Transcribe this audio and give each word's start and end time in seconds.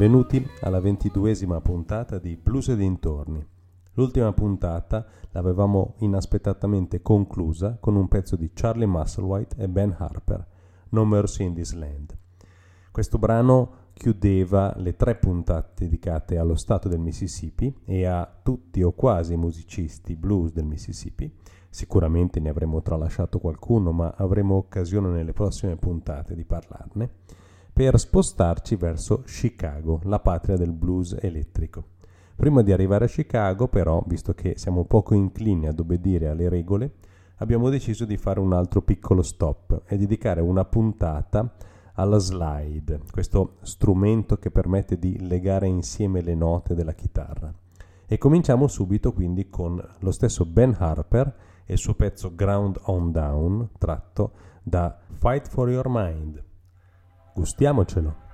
Benvenuti 0.00 0.42
alla 0.62 0.80
ventiduesima 0.80 1.60
puntata 1.60 2.18
di 2.18 2.34
Blues 2.34 2.68
e 2.68 2.76
dintorni. 2.76 3.46
L'ultima 3.92 4.32
puntata 4.32 5.04
l'avevamo 5.32 5.96
inaspettatamente 5.98 7.02
conclusa 7.02 7.76
con 7.78 7.96
un 7.96 8.08
pezzo 8.08 8.34
di 8.34 8.50
Charlie 8.54 8.86
Musselwhite 8.86 9.56
e 9.58 9.68
Ben 9.68 9.94
Harper, 9.98 10.46
No 10.88 11.04
Mercy 11.04 11.44
in 11.44 11.52
This 11.52 11.74
Land. 11.74 12.16
Questo 12.90 13.18
brano 13.18 13.90
chiudeva 13.92 14.72
le 14.78 14.96
tre 14.96 15.16
puntate 15.16 15.84
dedicate 15.84 16.38
allo 16.38 16.56
stato 16.56 16.88
del 16.88 17.00
Mississippi 17.00 17.82
e 17.84 18.06
a 18.06 18.26
tutti 18.42 18.82
o 18.82 18.92
quasi 18.92 19.34
i 19.34 19.36
musicisti 19.36 20.16
blues 20.16 20.50
del 20.54 20.64
Mississippi. 20.64 21.30
Sicuramente 21.68 22.40
ne 22.40 22.48
avremo 22.48 22.80
tralasciato 22.80 23.38
qualcuno, 23.38 23.92
ma 23.92 24.14
avremo 24.16 24.54
occasione 24.54 25.10
nelle 25.10 25.34
prossime 25.34 25.76
puntate 25.76 26.34
di 26.34 26.46
parlarne 26.46 27.10
per 27.72 27.98
spostarci 27.98 28.76
verso 28.76 29.22
Chicago, 29.22 30.00
la 30.04 30.20
patria 30.20 30.56
del 30.56 30.72
blues 30.72 31.16
elettrico. 31.20 31.84
Prima 32.34 32.62
di 32.62 32.72
arrivare 32.72 33.04
a 33.04 33.08
Chicago, 33.08 33.68
però, 33.68 34.02
visto 34.06 34.32
che 34.32 34.54
siamo 34.56 34.84
poco 34.84 35.14
inclini 35.14 35.68
ad 35.68 35.78
obbedire 35.78 36.28
alle 36.28 36.48
regole, 36.48 36.92
abbiamo 37.36 37.68
deciso 37.68 38.04
di 38.04 38.16
fare 38.16 38.40
un 38.40 38.52
altro 38.52 38.82
piccolo 38.82 39.22
stop 39.22 39.82
e 39.86 39.96
dedicare 39.96 40.40
una 40.40 40.64
puntata 40.64 41.54
alla 41.94 42.18
slide, 42.18 43.00
questo 43.10 43.56
strumento 43.62 44.38
che 44.38 44.50
permette 44.50 44.98
di 44.98 45.26
legare 45.26 45.66
insieme 45.66 46.22
le 46.22 46.34
note 46.34 46.74
della 46.74 46.94
chitarra. 46.94 47.52
E 48.06 48.18
cominciamo 48.18 48.66
subito 48.68 49.12
quindi 49.12 49.48
con 49.48 49.80
lo 49.98 50.10
stesso 50.10 50.44
Ben 50.44 50.74
Harper 50.78 51.34
e 51.64 51.74
il 51.74 51.78
suo 51.78 51.94
pezzo 51.94 52.34
Ground 52.34 52.78
on 52.84 53.12
Down, 53.12 53.68
tratto 53.78 54.32
da 54.62 54.98
Fight 55.18 55.48
for 55.48 55.70
Your 55.70 55.86
Mind. 55.88 56.49
Gustiamocelo. 57.34 58.29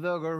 Vilger 0.00 0.37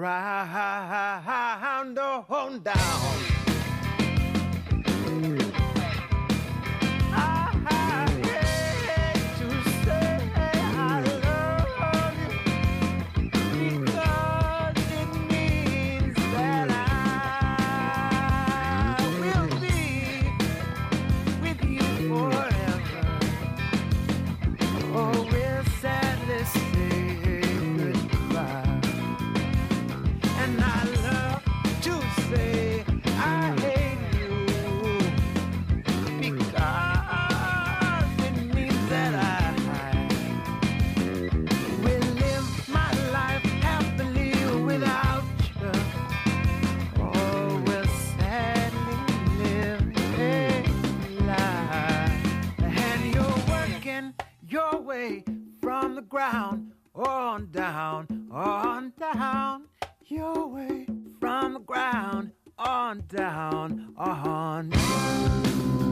ground, 56.18 56.72
on 56.96 57.48
down, 57.52 58.26
on 58.32 58.92
down, 58.98 59.62
your 60.08 60.48
way 60.48 60.84
from 61.20 61.52
the 61.52 61.60
ground, 61.60 62.32
on 62.58 63.04
down, 63.06 63.94
on 63.96 64.68
down. 64.68 65.87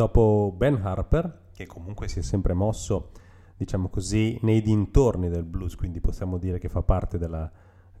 Dopo 0.00 0.50
Ben 0.56 0.80
Harper, 0.82 1.48
che 1.52 1.66
comunque 1.66 2.08
si 2.08 2.20
è 2.20 2.22
sempre 2.22 2.54
mosso, 2.54 3.10
diciamo 3.54 3.90
così, 3.90 4.38
nei 4.40 4.62
dintorni 4.62 5.28
del 5.28 5.44
blues, 5.44 5.74
quindi 5.74 6.00
possiamo 6.00 6.38
dire 6.38 6.58
che 6.58 6.70
fa 6.70 6.80
parte 6.80 7.18
della 7.18 7.50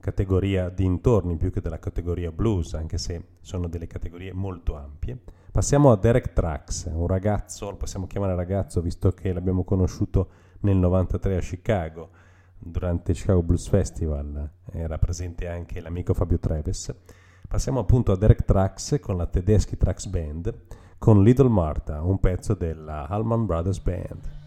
categoria 0.00 0.70
dintorni 0.70 1.36
più 1.36 1.52
che 1.52 1.60
della 1.60 1.78
categoria 1.78 2.32
blues, 2.32 2.72
anche 2.72 2.96
se 2.96 3.22
sono 3.42 3.68
delle 3.68 3.86
categorie 3.86 4.32
molto 4.32 4.76
ampie. 4.76 5.18
Passiamo 5.52 5.92
a 5.92 5.96
Derek 5.96 6.32
Trax, 6.32 6.86
un 6.90 7.06
ragazzo, 7.06 7.68
lo 7.68 7.76
possiamo 7.76 8.06
chiamare 8.06 8.34
ragazzo 8.34 8.80
visto 8.80 9.12
che 9.12 9.34
l'abbiamo 9.34 9.62
conosciuto 9.62 10.28
nel 10.60 10.78
93 10.78 11.36
a 11.36 11.40
Chicago, 11.40 12.08
durante 12.56 13.10
il 13.10 13.18
Chicago 13.18 13.42
Blues 13.42 13.68
Festival, 13.68 14.50
era 14.72 14.96
presente 14.96 15.48
anche 15.48 15.82
l'amico 15.82 16.14
Fabio 16.14 16.38
Treves. 16.38 16.94
Passiamo 17.46 17.80
appunto 17.80 18.12
a 18.12 18.16
Derek 18.16 18.44
Trax 18.44 19.00
con 19.00 19.18
la 19.18 19.26
Tedeschi 19.26 19.76
Trax 19.76 20.06
Band, 20.06 20.78
con 21.00 21.22
Little 21.22 21.48
Martha, 21.48 22.02
un 22.02 22.20
pezzo 22.20 22.52
della 22.52 23.08
Allman 23.08 23.46
Brothers 23.46 23.80
Band. 23.80 24.38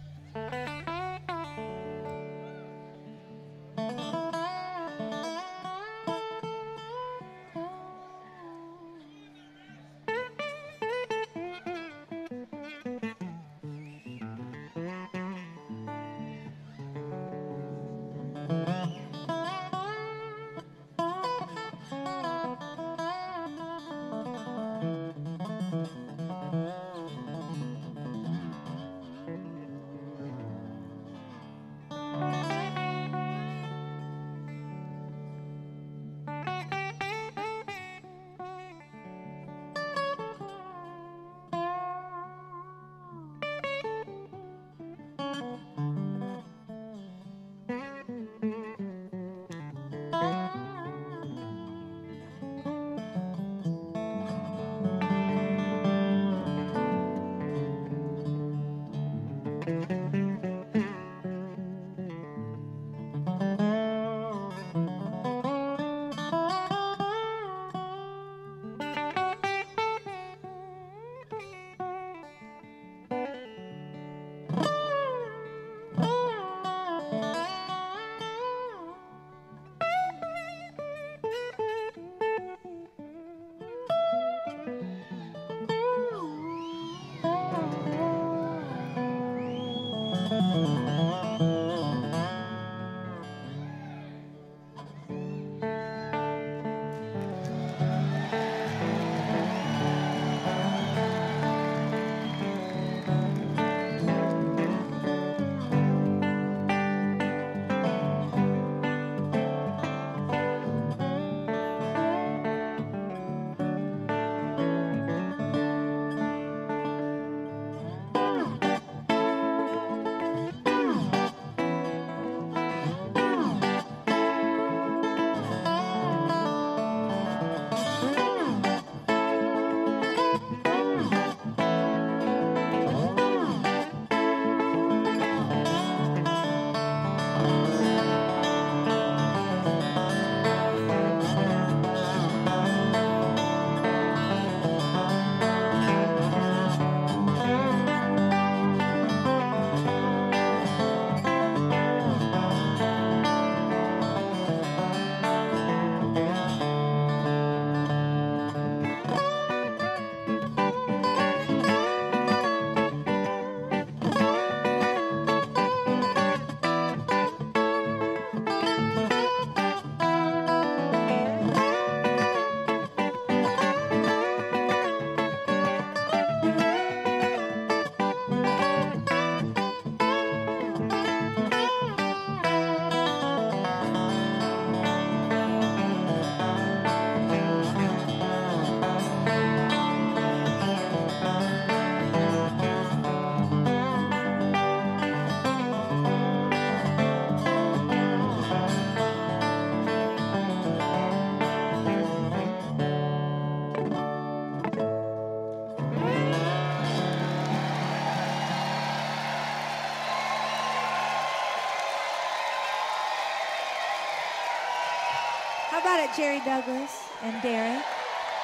Jerry 216.16 216.42
Douglas 216.46 217.10
and 217.24 217.42
Derek 217.42 217.82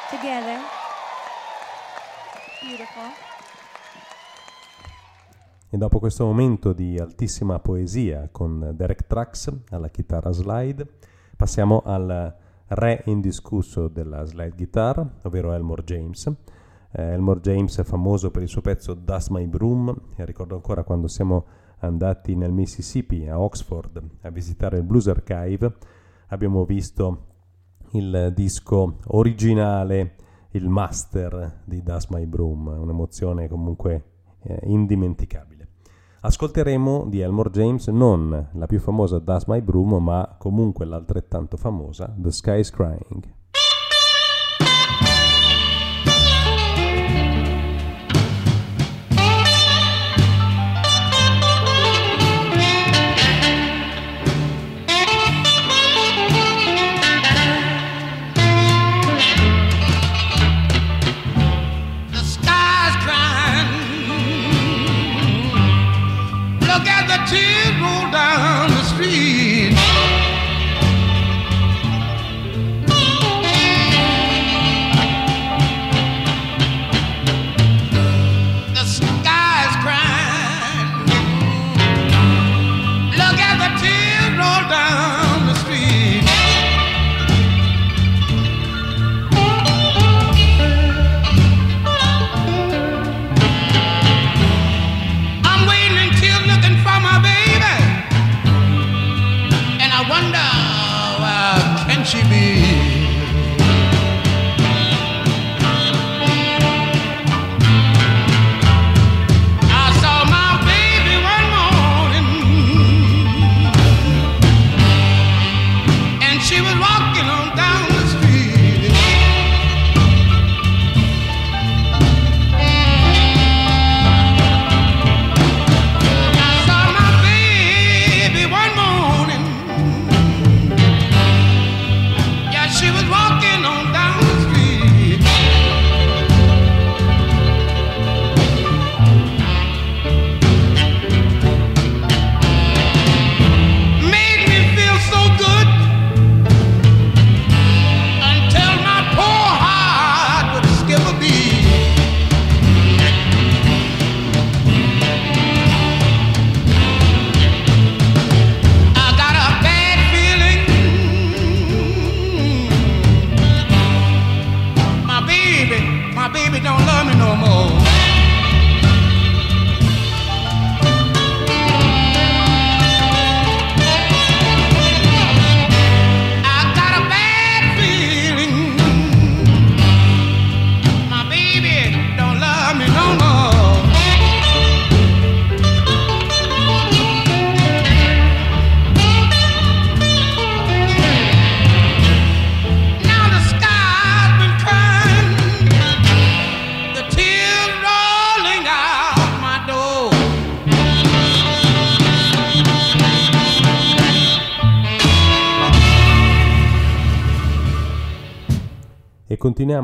together. 0.10 0.58
Beautiful. 2.64 3.12
E 5.70 5.78
dopo 5.78 6.00
questo 6.00 6.26
momento 6.26 6.74
di 6.74 6.98
altissima 6.98 7.60
poesia 7.60 8.28
con 8.32 8.72
Derek 8.74 9.06
Trax 9.06 9.54
alla 9.70 9.90
chitarra 9.90 10.32
slide, 10.32 10.88
passiamo 11.38 11.84
al 11.86 12.36
re 12.70 13.04
indiscusso 13.06 13.88
della 13.88 14.26
slide 14.26 14.56
guitar, 14.56 15.08
ovvero 15.22 15.54
Elmore 15.54 15.84
James. 15.84 16.26
Eh, 16.92 17.04
Elmore 17.04 17.40
James 17.40 17.78
è 17.78 17.84
famoso 17.84 18.32
per 18.32 18.42
il 18.42 18.50
suo 18.50 18.62
pezzo 18.62 18.96
Dust 18.96 19.30
My 19.30 19.46
Broom, 19.46 19.96
e 20.16 20.26
ricordo 20.26 20.56
ancora 20.56 20.82
quando 20.82 21.08
siamo 21.08 21.46
andati 21.82 22.34
nel 22.36 22.52
Mississippi, 22.52 23.28
a 23.28 23.40
Oxford, 23.40 24.02
a 24.22 24.30
visitare 24.32 24.78
il 24.78 24.84
Blues 24.84 25.08
Archive, 25.08 25.76
abbiamo 26.30 26.66
visto 26.66 27.26
il 27.92 28.32
disco 28.36 28.98
originale, 29.08 30.16
il 30.52 30.68
master 30.68 31.62
di 31.66 31.82
Dust 31.82 32.10
My 32.12 32.26
Broom, 32.26 32.68
un'emozione 32.68 33.48
comunque 33.48 34.04
eh, 34.44 34.60
indimenticabile. 34.64 35.68
Ascolteremo 36.22 37.06
di 37.08 37.22
Elmore 37.22 37.50
James 37.50 37.88
non 37.88 38.50
la 38.52 38.66
più 38.66 38.80
famosa 38.80 39.20
Dust 39.20 39.48
My 39.48 39.62
Broom, 39.62 40.04
ma 40.04 40.36
comunque 40.38 40.86
l'altrettanto 40.86 41.56
famosa 41.56 42.14
The 42.18 42.32
Sky 42.32 42.60
is 42.60 42.70
Crying. 42.72 43.38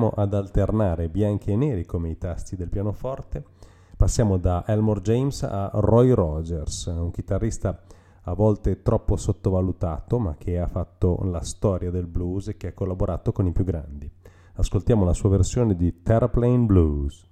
Continuiamo 0.06 0.12
ad 0.16 0.34
alternare 0.34 1.10
bianchi 1.10 1.52
e 1.52 1.56
neri 1.56 1.86
come 1.86 2.10
i 2.10 2.18
tasti 2.18 2.56
del 2.56 2.70
pianoforte. 2.70 3.44
Passiamo 3.98 4.38
da 4.38 4.64
Elmore 4.68 5.02
James 5.02 5.42
a 5.44 5.72
Roy 5.74 6.12
Rogers, 6.12 6.86
un 6.86 7.12
chitarrista 7.12 7.82
a 8.28 8.34
volte 8.34 8.82
troppo 8.82 9.16
sottovalutato, 9.16 10.20
ma 10.20 10.36
che 10.38 10.60
ha 10.60 10.68
fatto 10.68 11.20
la 11.24 11.42
storia 11.42 11.92
del 11.92 12.08
blues 12.08 12.50
e 12.50 12.58
che 12.58 12.68
ha 12.68 12.74
collaborato 12.74 13.32
con 13.32 13.48
i 13.48 13.52
più 13.52 13.64
grandi. 13.64 14.12
Ascoltiamo 14.56 15.06
la 15.06 15.14
sua 15.14 15.30
versione 15.30 15.76
di 15.76 16.02
Terraplane 16.02 16.66
Blues. 16.66 17.28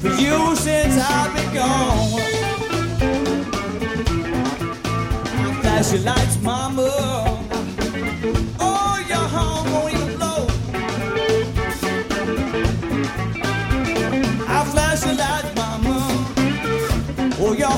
For 0.00 0.08
you 0.08 0.56
since 0.56 0.96
I've 0.98 1.34
been 1.34 1.54
gone. 1.54 2.08
Your 5.92 6.02
lights, 6.02 6.38
mama. 6.42 6.88
Oh, 8.60 9.04
your 9.08 9.26
blow. 10.18 10.46
I 14.46 14.64
flash 14.70 15.00
the 15.00 15.14
lights, 15.14 15.54
mama. 15.56 15.96
Oh, 17.40 17.54
your 17.56 17.70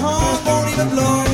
won't 0.45 0.73
even 0.73 0.89
blow. 0.89 1.30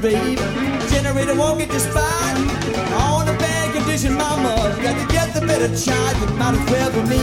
Baby. 0.00 0.36
Generator 0.90 1.34
won't 1.34 1.58
get 1.58 1.72
you 1.72 1.78
spot. 1.78 2.36
On 2.92 3.26
the 3.26 3.32
bad 3.38 3.74
condition, 3.74 4.14
mama. 4.14 4.74
You 4.76 4.82
got 4.82 4.96
to 5.00 5.12
get 5.12 5.34
the 5.34 5.40
better 5.46 5.74
shot. 5.76 6.16
You 6.20 6.26
might 6.36 6.54
as 6.54 6.70
well 6.70 6.90
be 6.92 7.02
me. 7.08 7.20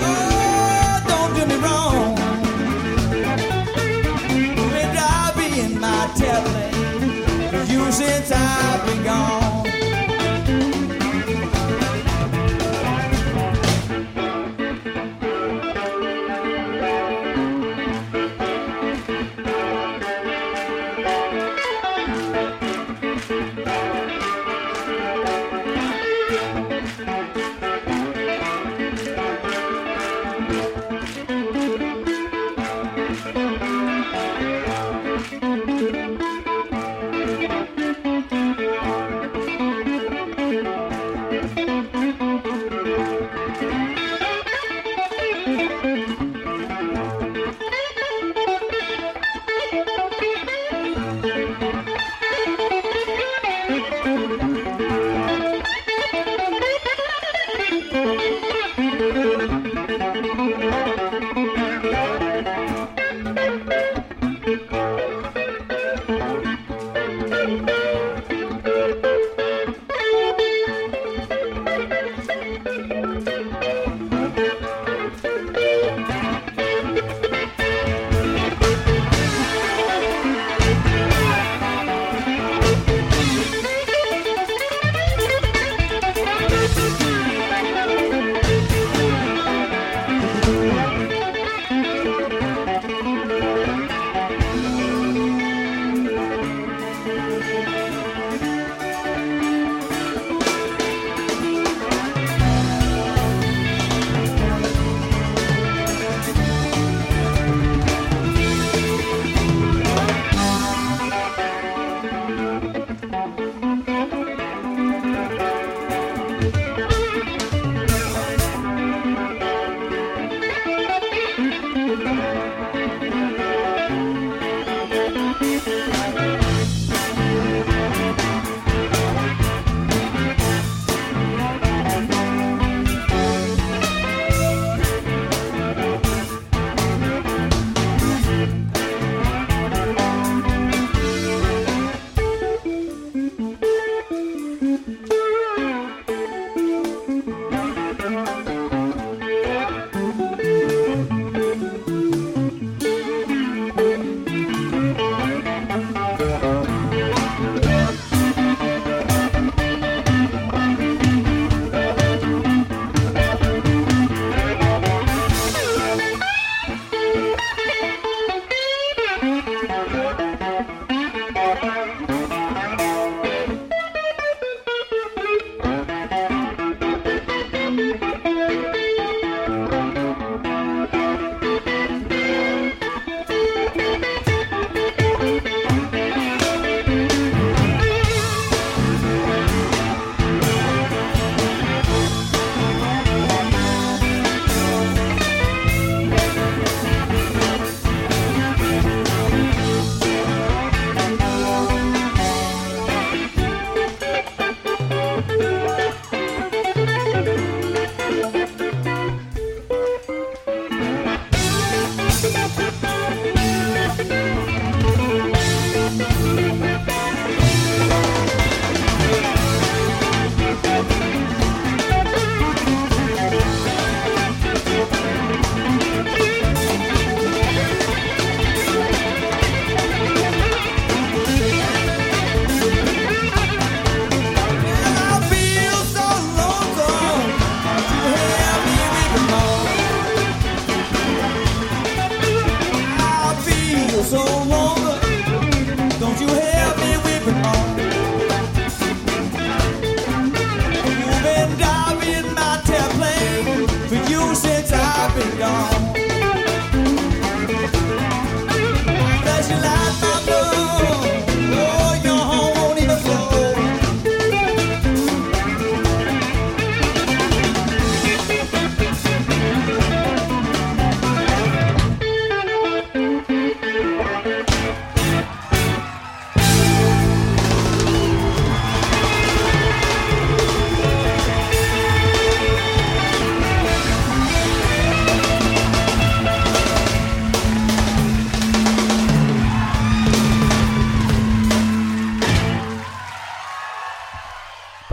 Oh, 0.00 1.02
don't 1.08 1.34
do 1.36 1.46
me 1.46 1.56
wrong. 1.64 2.14
Been 4.72 4.90
driving 4.94 5.80
my 5.80 6.10
tailplane 6.16 7.50
for 7.50 7.72
you 7.72 7.92
since 7.92 8.30
I've 8.32 8.86
been 8.86 9.04
gone. 9.04 9.66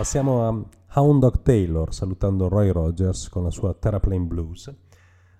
Passiamo 0.06 0.46
a 0.46 1.00
Hound 1.00 1.20
Dog 1.20 1.42
Taylor, 1.42 1.92
salutando 1.92 2.46
Roy 2.46 2.70
Rogers 2.70 3.28
con 3.28 3.42
la 3.42 3.50
sua 3.50 3.74
Terraplane 3.74 4.22
Blues. 4.24 4.72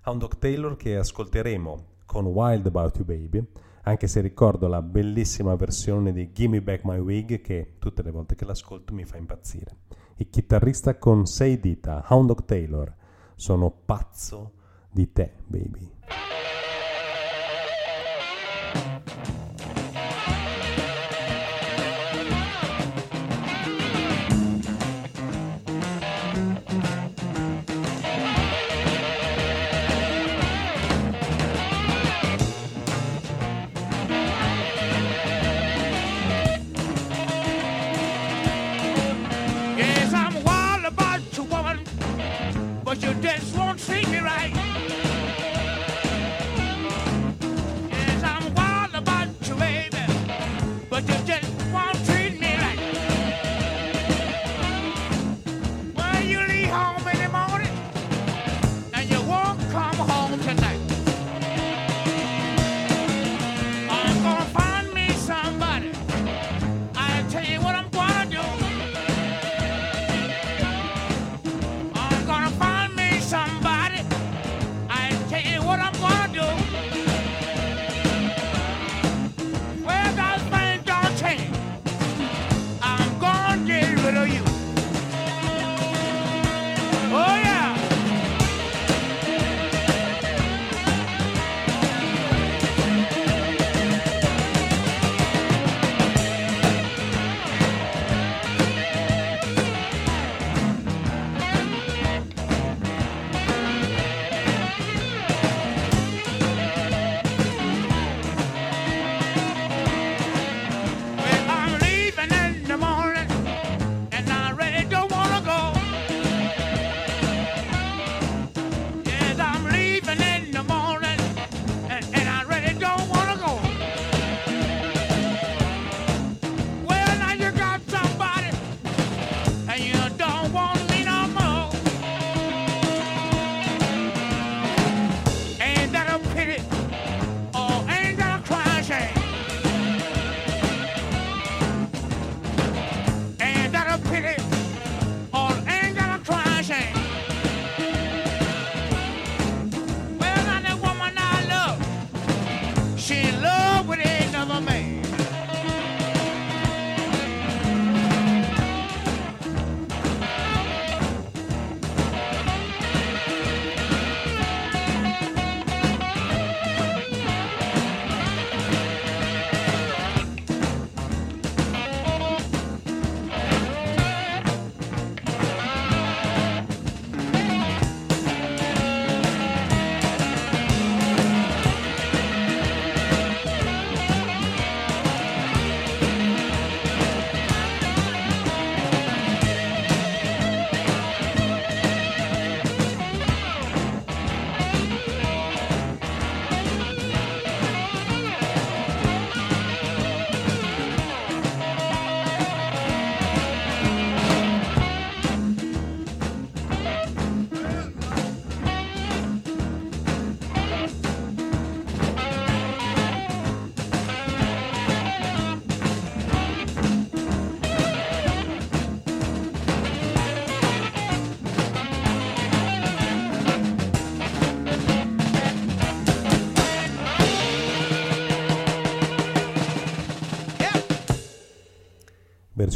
Hound 0.03 0.19
Dog 0.19 0.37
Taylor 0.39 0.75
che 0.75 0.97
ascolteremo 0.97 1.85
con 2.05 2.25
Wild 2.25 2.65
About 2.65 2.97
You 2.97 3.05
Baby, 3.05 3.47
anche 3.83 4.07
se 4.07 4.19
ricordo 4.19 4.67
la 4.67 4.81
bellissima 4.81 5.55
versione 5.55 6.11
di 6.11 6.33
Gimme 6.33 6.61
Back 6.61 6.83
My 6.83 6.99
Wig 6.99 7.39
che 7.39 7.75
tutte 7.79 8.03
le 8.03 8.11
volte 8.11 8.35
che 8.35 8.43
l'ascolto 8.43 8.93
mi 8.93 9.05
fa 9.05 9.15
impazzire. 9.15 9.77
Il 10.17 10.29
chitarrista 10.29 10.97
con 10.97 11.25
sei 11.25 11.61
dita, 11.61 12.03
Hound 12.09 12.27
Dog 12.27 12.43
Taylor, 12.43 12.93
sono 13.35 13.71
pazzo 13.71 14.51
di 14.91 15.13
te, 15.13 15.31
baby. 15.47 15.89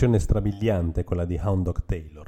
Versione 0.01 0.19
strabiliante, 0.19 1.03
quella 1.03 1.25
di 1.25 1.39
Hound 1.41 1.63
Dog 1.63 1.83
Taylor. 1.85 2.27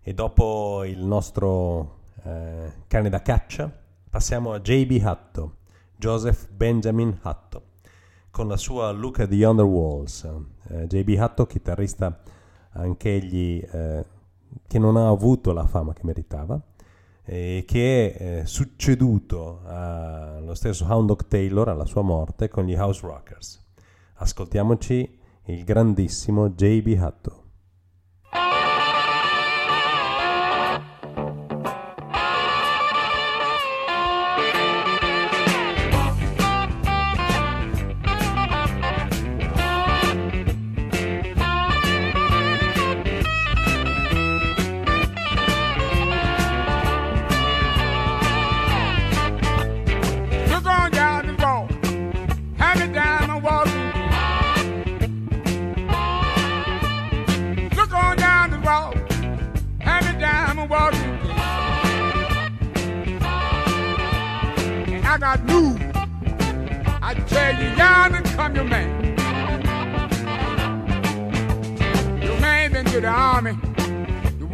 E 0.00 0.14
dopo 0.14 0.84
il 0.84 1.04
nostro 1.04 2.02
eh, 2.22 2.72
cane 2.86 3.08
da 3.08 3.20
caccia, 3.20 3.68
passiamo 4.08 4.52
a 4.52 4.60
JB 4.60 5.02
Hutto, 5.02 5.56
Joseph 5.96 6.50
Benjamin 6.50 7.18
Hutto, 7.24 7.62
con 8.30 8.46
la 8.46 8.56
sua 8.56 8.92
Look 8.92 9.18
at 9.18 9.28
the 9.28 9.44
Under 9.44 9.64
Walls. 9.64 10.28
Eh, 10.68 10.86
JB 10.86 11.08
Hutto, 11.18 11.46
chitarrista 11.46 12.20
anch'egli 12.74 13.60
eh, 13.68 14.04
che 14.64 14.78
non 14.78 14.96
ha 14.96 15.08
avuto 15.08 15.52
la 15.52 15.66
fama 15.66 15.92
che 15.94 16.02
meritava, 16.04 16.60
e 17.24 17.64
che 17.66 18.14
è 18.14 18.40
eh, 18.42 18.46
succeduto 18.46 19.62
allo 19.64 20.54
stesso 20.54 20.86
Hound 20.88 21.08
Dog 21.08 21.26
Taylor 21.26 21.68
alla 21.70 21.86
sua 21.86 22.02
morte 22.02 22.48
con 22.48 22.66
gli 22.66 22.74
House 22.74 23.00
Rockers. 23.04 23.60
Ascoltiamoci 24.16 25.22
il 25.46 25.62
grandissimo 25.64 26.48
JB 26.48 26.98
Hutto. 26.98 27.43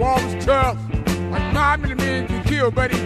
War 0.00 0.14
was 0.14 0.44
tough. 0.44 0.78
Like 1.30 1.52
nine 1.52 1.82
many 1.82 1.94
men 1.94 2.26
to 2.26 2.48
kill, 2.48 2.70
but 2.70 2.90
he 2.90 2.98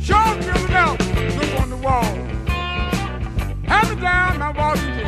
showed 0.00 0.42
himself. 0.42 0.98
Look 1.38 1.60
on 1.60 1.70
the 1.70 1.76
wall. 1.76 2.12
Hand 3.70 3.88
me 3.90 4.02
down 4.02 4.38
my 4.40 4.50
Washington. 4.50 5.06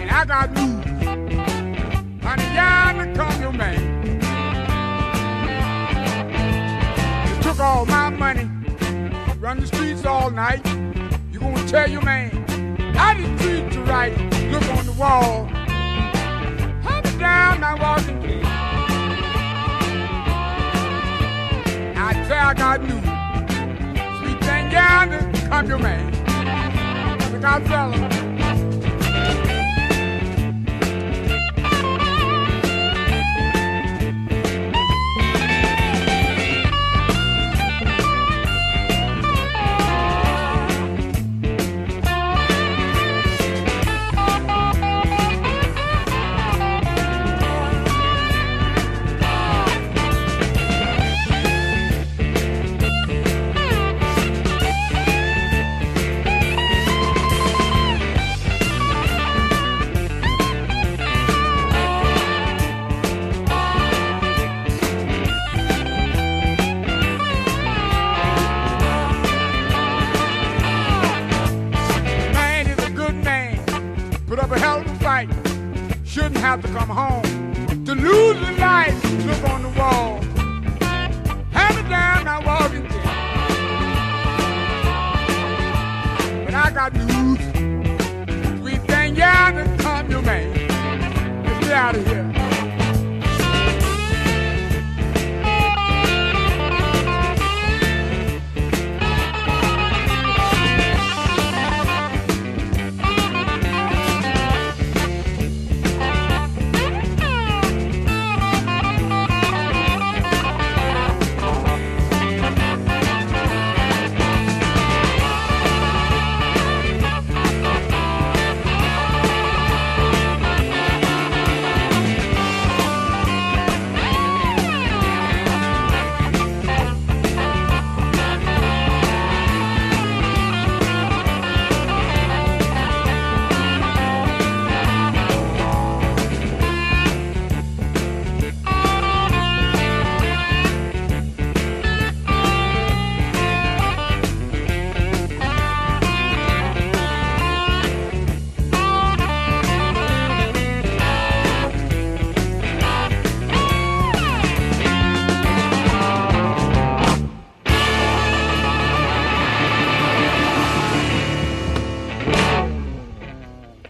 And 0.00 0.10
I 0.10 0.24
got 0.24 0.50
news. 0.52 0.84
Honey, 2.24 2.48
yonder 2.54 3.14
come 3.14 3.42
your 3.42 3.52
man. 3.52 3.80
You 7.28 7.42
took 7.42 7.60
all 7.60 7.84
my 7.84 8.08
money, 8.08 8.48
run 9.38 9.60
the 9.60 9.66
streets 9.66 10.06
all 10.06 10.30
night. 10.30 10.66
You 11.30 11.38
gonna 11.38 11.68
tell 11.68 11.88
your 11.88 12.02
man 12.02 12.30
I 12.96 13.14
didn't 13.14 13.38
treat 13.38 13.74
you 13.74 13.82
right. 13.82 14.16
Look 14.50 14.66
on 14.70 14.86
the 14.86 14.92
wall. 14.92 15.57
Hand 17.20 17.60
me 17.60 17.60
down 17.60 17.60
my 17.60 17.74
Washington. 17.74 18.42
I 21.96 22.12
tell 22.26 22.46
I 22.46 22.54
got 22.54 22.80
news. 22.82 23.04
Sweet 24.18 24.40
thing 24.44 24.70
yonder, 24.70 25.48
come 25.48 25.68
your 25.68 25.78
man. 25.78 26.12
Look 27.32 27.44
out, 27.44 27.62
fella. 27.66 28.27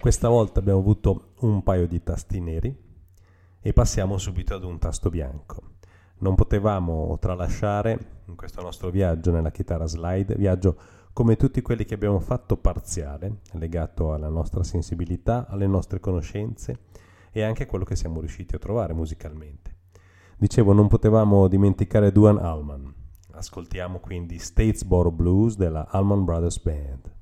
Questa 0.00 0.28
volta 0.28 0.60
abbiamo 0.60 0.78
avuto 0.78 1.32
un 1.40 1.64
paio 1.64 1.88
di 1.88 2.00
tasti 2.02 2.40
neri 2.40 2.74
e 3.60 3.72
passiamo 3.72 4.16
subito 4.16 4.54
ad 4.54 4.62
un 4.62 4.78
tasto 4.78 5.10
bianco. 5.10 5.62
Non 6.18 6.36
potevamo 6.36 7.18
tralasciare 7.18 8.22
in 8.26 8.36
questo 8.36 8.62
nostro 8.62 8.90
viaggio 8.90 9.32
nella 9.32 9.50
chitarra 9.50 9.86
slide, 9.86 10.36
viaggio 10.36 10.76
come 11.12 11.34
tutti 11.34 11.62
quelli 11.62 11.84
che 11.84 11.94
abbiamo 11.94 12.20
fatto 12.20 12.56
parziale, 12.56 13.40
legato 13.54 14.12
alla 14.12 14.28
nostra 14.28 14.62
sensibilità, 14.62 15.48
alle 15.48 15.66
nostre 15.66 15.98
conoscenze 15.98 16.78
e 17.32 17.42
anche 17.42 17.64
a 17.64 17.66
quello 17.66 17.84
che 17.84 17.96
siamo 17.96 18.20
riusciti 18.20 18.54
a 18.54 18.60
trovare 18.60 18.92
musicalmente. 18.92 19.74
Dicevo, 20.36 20.72
non 20.72 20.86
potevamo 20.86 21.48
dimenticare 21.48 22.12
Duan 22.12 22.38
Allman. 22.38 22.94
Ascoltiamo 23.32 23.98
quindi 23.98 24.38
Statesboro 24.38 25.10
Blues 25.10 25.56
della 25.56 25.88
Allman 25.90 26.24
Brothers 26.24 26.60
Band. 26.60 27.16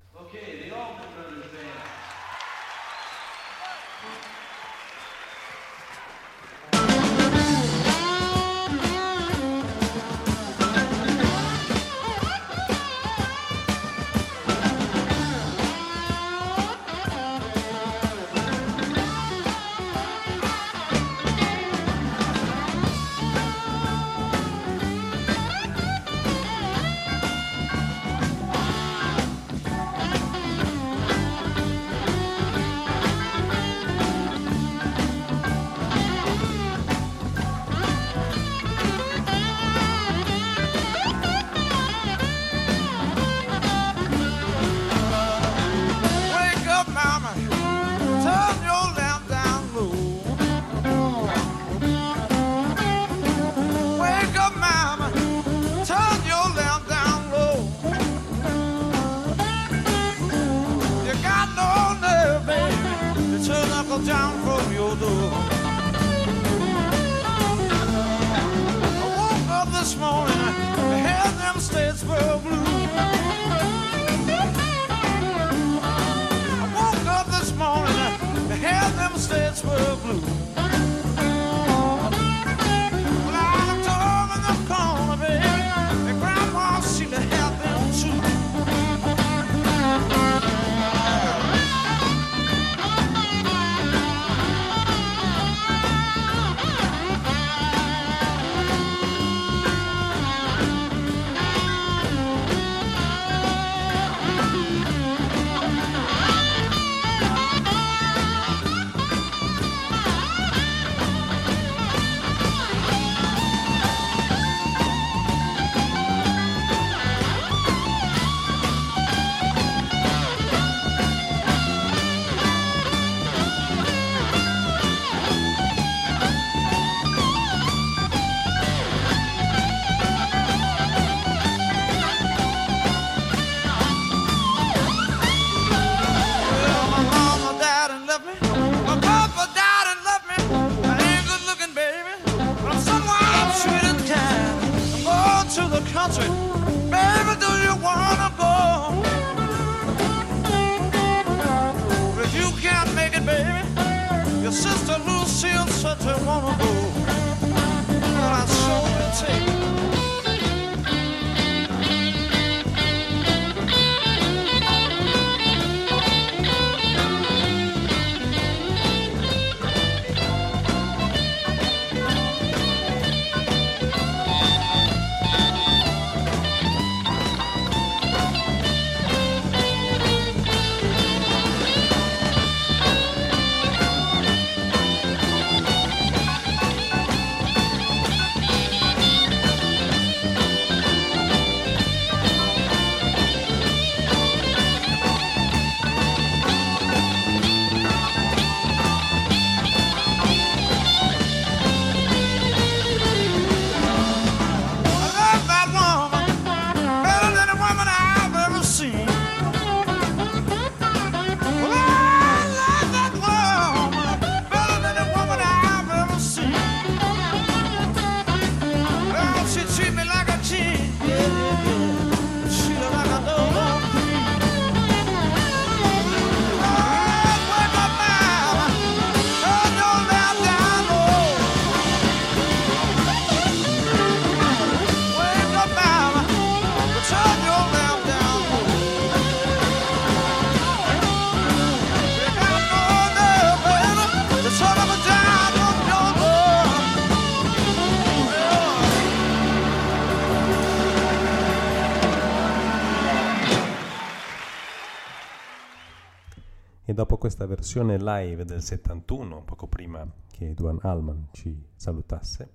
questa 257.27 257.47
versione 257.47 257.99
live 257.99 258.45
del 258.45 258.63
71, 258.63 259.43
poco 259.43 259.67
prima 259.67 260.09
che 260.31 260.55
Duan 260.55 260.79
Allman 260.83 261.27
ci 261.33 261.61
salutasse, 261.75 262.51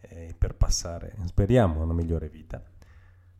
eh, 0.00 0.34
per 0.36 0.56
passare, 0.56 1.14
speriamo, 1.26 1.80
a 1.80 1.84
una 1.84 1.92
migliore 1.92 2.28
vita. 2.28 2.60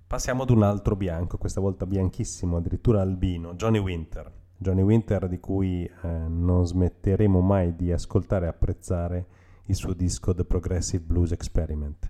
Passiamo 0.07 0.45
ad 0.45 0.51
un 0.51 0.63
altro 0.63 0.95
bianco, 0.95 1.37
questa 1.37 1.61
volta 1.61 1.85
bianchissimo, 1.85 2.59
addirittura 2.59 3.01
albino, 3.01 3.55
Johnny 3.55 3.79
Winter. 3.79 4.33
Johnny 4.57 4.83
Winter 4.83 5.27
di 5.27 5.41
cui 5.41 5.85
eh, 5.85 6.09
non 6.09 6.65
smetteremo 6.65 7.41
mai 7.41 7.75
di 7.75 7.91
ascoltare 7.91 8.47
e 8.47 8.49
apprezzare 8.49 9.27
il 9.65 9.75
suo 9.75 9.95
disco 9.95 10.33
The 10.33 10.45
Progressive 10.45 11.03
Blues 11.03 11.33
Experiment. 11.33 12.09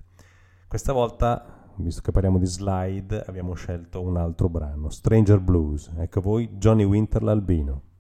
Questa 0.69 0.93
volta, 0.93 1.73
visto 1.77 2.03
che 2.03 2.13
parliamo 2.13 2.37
di 2.37 2.45
slide, 2.45 3.25
abbiamo 3.25 3.55
scelto 3.55 4.03
un 4.03 4.19
altro 4.19 4.51
brano, 4.51 4.91
Stranger 4.91 5.41
Blues. 5.41 5.91
Ecco 5.97 6.21
voi 6.21 6.51
Johnny 6.59 6.85
Winter 6.85 7.23
l'albino. 7.23 7.95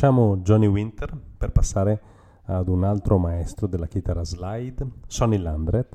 Lasciamo 0.00 0.38
Johnny 0.38 0.66
Winter 0.66 1.14
per 1.36 1.52
passare 1.52 2.00
ad 2.44 2.68
un 2.68 2.84
altro 2.84 3.18
maestro 3.18 3.66
della 3.66 3.86
chitarra 3.86 4.24
slide, 4.24 4.92
Sonny 5.06 5.36
Landret, 5.36 5.94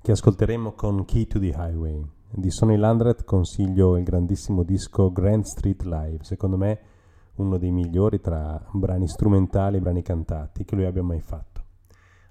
che 0.00 0.12
ascolteremo 0.12 0.72
con 0.72 1.04
Key 1.04 1.26
to 1.26 1.38
the 1.38 1.54
Highway. 1.54 2.02
Di 2.30 2.50
Sonny 2.50 2.78
Landret 2.78 3.24
consiglio 3.24 3.98
il 3.98 4.04
grandissimo 4.04 4.62
disco 4.62 5.12
Grand 5.12 5.44
Street 5.44 5.82
Live, 5.82 6.24
secondo 6.24 6.56
me 6.56 6.80
uno 7.34 7.58
dei 7.58 7.70
migliori 7.72 8.22
tra 8.22 8.58
brani 8.72 9.06
strumentali 9.06 9.76
e 9.76 9.80
brani 9.80 10.00
cantati 10.00 10.64
che 10.64 10.74
lui 10.74 10.86
abbia 10.86 11.02
mai 11.02 11.20
fatto. 11.20 11.62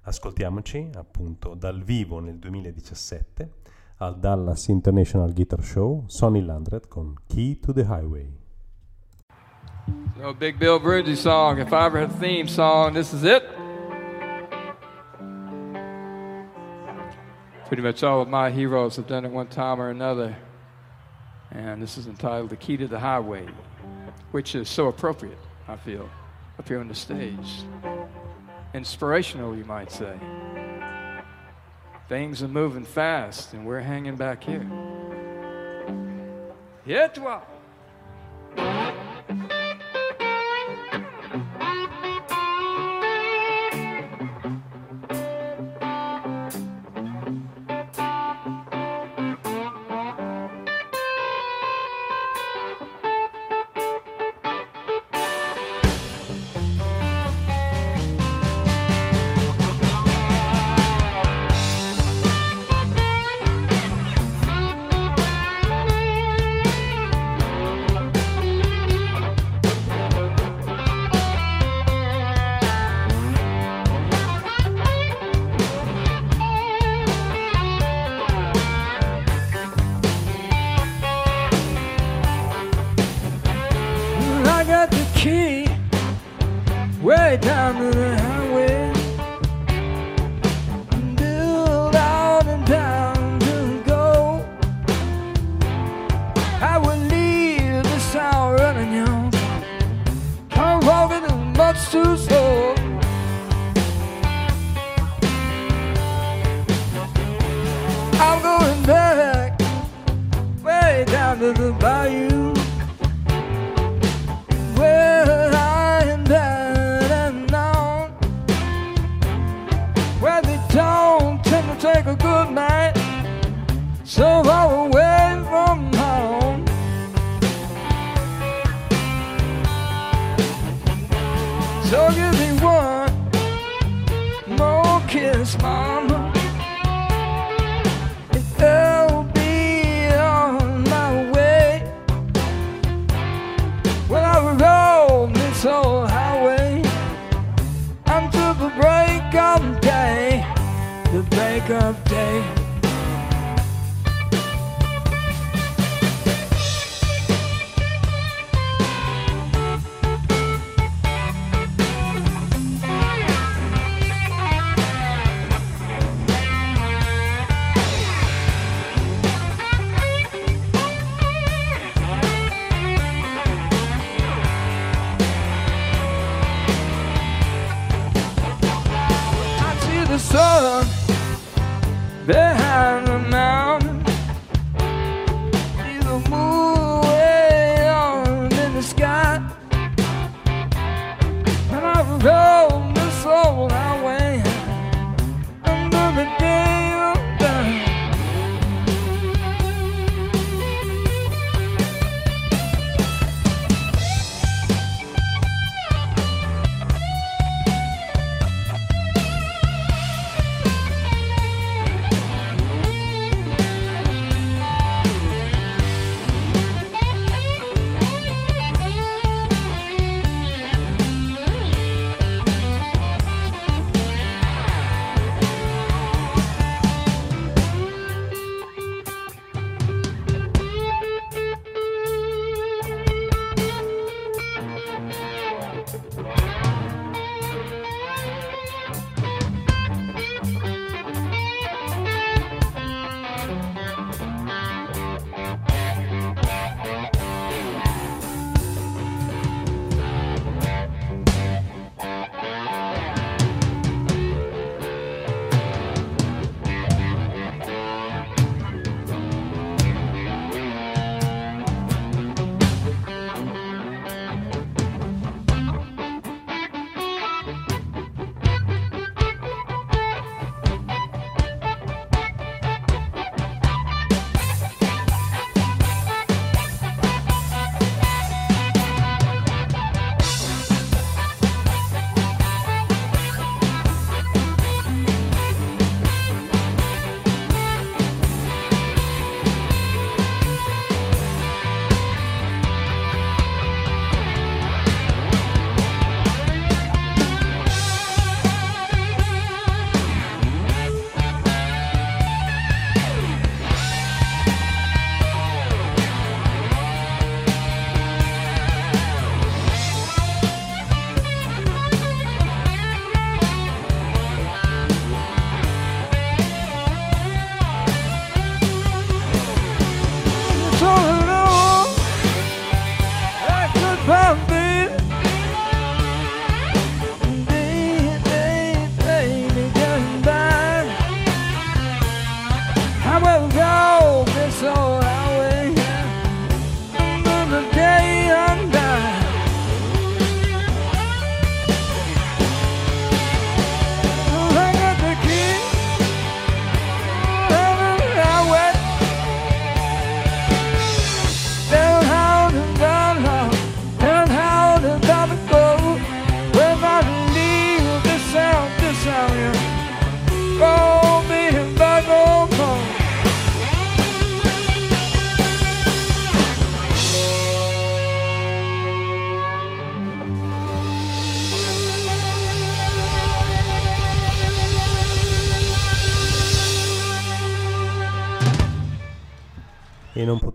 Ascoltiamoci 0.00 0.90
appunto 0.96 1.54
dal 1.54 1.84
vivo 1.84 2.18
nel 2.18 2.40
2017 2.40 3.52
al 3.98 4.18
Dallas 4.18 4.66
International 4.66 5.32
Guitar 5.32 5.62
Show 5.62 6.02
Sonny 6.08 6.42
Landret 6.42 6.88
con 6.88 7.14
Key 7.28 7.60
to 7.60 7.72
the 7.72 7.82
Highway. 7.82 8.41
So, 10.18 10.32
Big 10.32 10.58
Bill 10.58 10.78
Bridges 10.78 11.20
song. 11.20 11.58
If 11.58 11.72
I 11.72 11.86
ever 11.86 12.00
had 12.00 12.10
a 12.10 12.14
theme 12.14 12.46
song, 12.46 12.94
this 12.94 13.12
is 13.12 13.24
it. 13.24 13.48
Pretty 17.66 17.82
much 17.82 18.02
all 18.02 18.20
of 18.20 18.28
my 18.28 18.50
heroes 18.50 18.96
have 18.96 19.06
done 19.06 19.24
it 19.24 19.30
one 19.30 19.48
time 19.48 19.80
or 19.80 19.88
another. 19.88 20.36
And 21.50 21.82
this 21.82 21.98
is 21.98 22.06
entitled 22.06 22.50
The 22.50 22.56
Key 22.56 22.76
to 22.76 22.86
the 22.86 22.98
Highway, 22.98 23.46
which 24.30 24.54
is 24.54 24.68
so 24.68 24.88
appropriate, 24.88 25.38
I 25.66 25.76
feel, 25.76 26.08
up 26.58 26.68
here 26.68 26.80
on 26.80 26.88
the 26.88 26.94
stage. 26.94 27.64
Inspirational, 28.74 29.56
you 29.56 29.64
might 29.64 29.90
say. 29.90 30.18
Things 32.08 32.42
are 32.42 32.48
moving 32.48 32.84
fast, 32.84 33.54
and 33.54 33.66
we're 33.66 33.80
hanging 33.80 34.16
back 34.16 34.44
here. 34.44 34.66
Yeah, 36.84 37.08
toi. 37.08 37.40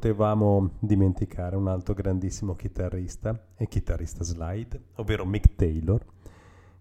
potevamo 0.08 0.72
dimenticare 0.80 1.58
un 1.58 1.68
altro 1.68 1.94
grandissimo 1.94 2.56
chitarrista 2.56 3.38
e 3.58 3.68
chitarrista 3.68 4.24
slide, 4.24 4.82
ovvero 4.96 5.26
Mick 5.26 5.56
Taylor, 5.56 6.02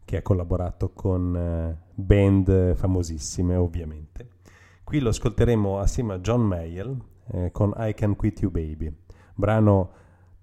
che 0.05 0.19
ha 0.19 0.23
collaborato 0.23 0.91
con 0.91 1.37
eh, 1.37 1.77
band 1.93 2.77
famosissime 2.77 3.57
ovviamente. 3.57 4.29
Qui 4.85 5.01
lo 5.01 5.09
ascolteremo 5.09 5.81
assieme 5.81 6.15
a 6.15 6.19
John 6.21 6.43
Mayall 6.43 6.97
eh, 7.33 7.51
con 7.51 7.75
I 7.77 7.95
Can 7.95 8.15
Quit 8.15 8.43
You 8.43 8.53
Baby, 8.53 8.95
brano 9.35 9.91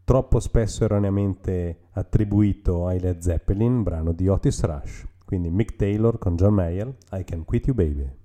troppo 0.03 0.41
spesso 0.41 0.83
erroneamente 0.83 1.87
attribuito 1.91 2.85
ai 2.87 2.99
Led 2.99 3.19
Zeppelin, 3.19 3.81
brano 3.81 4.11
di 4.11 4.27
Otis 4.27 4.61
Rush. 4.61 5.07
Quindi 5.23 5.49
Mick 5.49 5.77
Taylor 5.77 6.17
con 6.17 6.35
John 6.35 6.53
Mayall, 6.53 6.93
I 7.13 7.23
Can 7.23 7.45
Quit 7.45 7.67
You 7.67 7.75
Baby. 7.75 8.22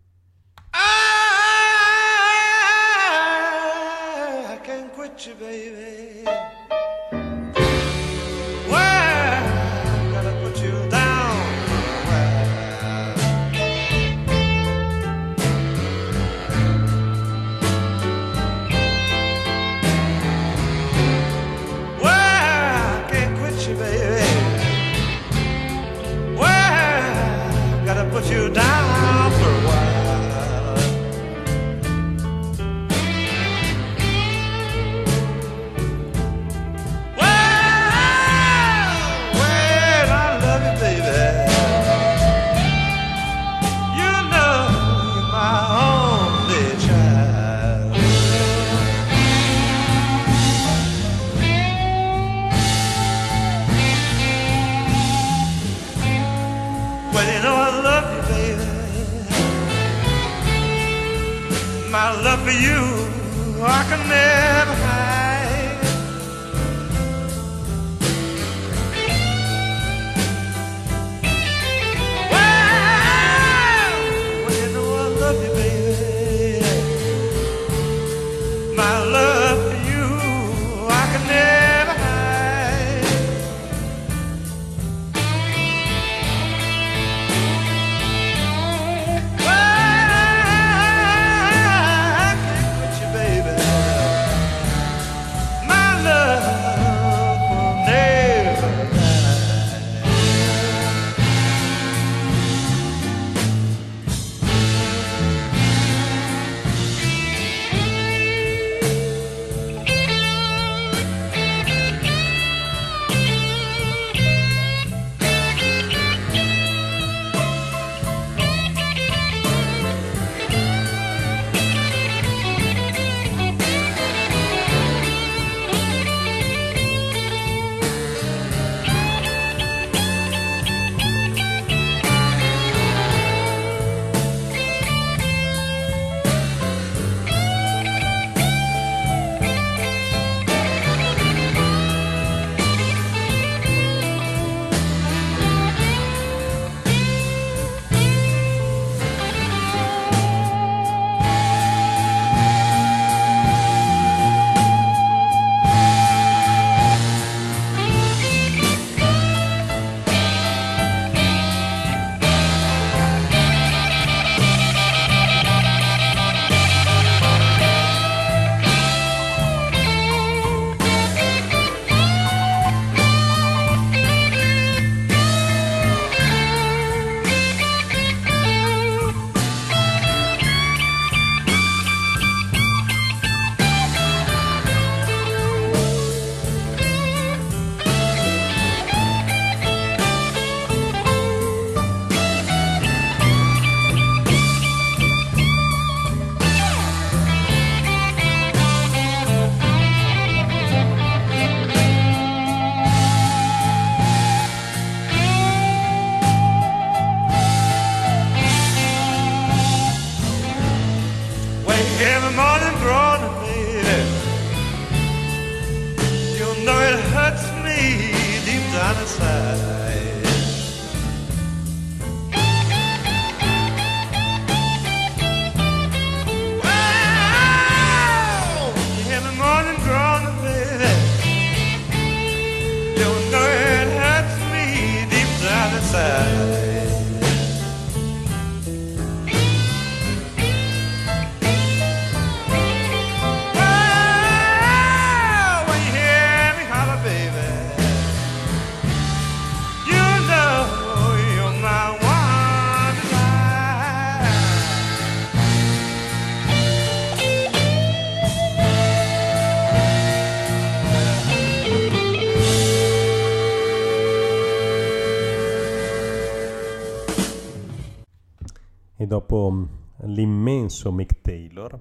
stesso 270.78 270.92
Mick 270.92 271.20
Taylor. 271.20 271.78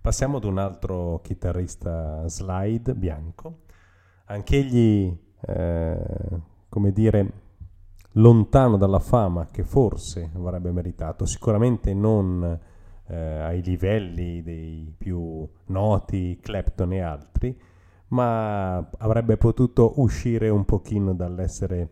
Passiamo 0.00 0.38
ad 0.38 0.44
un 0.44 0.58
altro 0.58 1.20
chitarrista 1.22 2.26
slide 2.26 2.94
bianco, 2.94 3.60
anch'egli, 4.24 5.16
eh, 5.46 5.98
come 6.68 6.92
dire, 6.92 7.32
lontano 8.14 8.76
dalla 8.76 8.98
fama 8.98 9.46
che 9.52 9.62
forse 9.62 10.30
avrebbe 10.34 10.72
meritato, 10.72 11.26
sicuramente 11.26 11.94
non 11.94 12.58
eh, 13.06 13.16
ai 13.16 13.62
livelli 13.62 14.42
dei 14.42 14.92
più 14.96 15.48
noti 15.66 16.40
Clapton 16.42 16.92
e 16.94 17.00
altri, 17.02 17.56
ma 18.08 18.78
avrebbe 18.98 19.36
potuto 19.36 20.00
uscire 20.00 20.48
un 20.48 20.64
pochino 20.64 21.14
dall'essere 21.14 21.90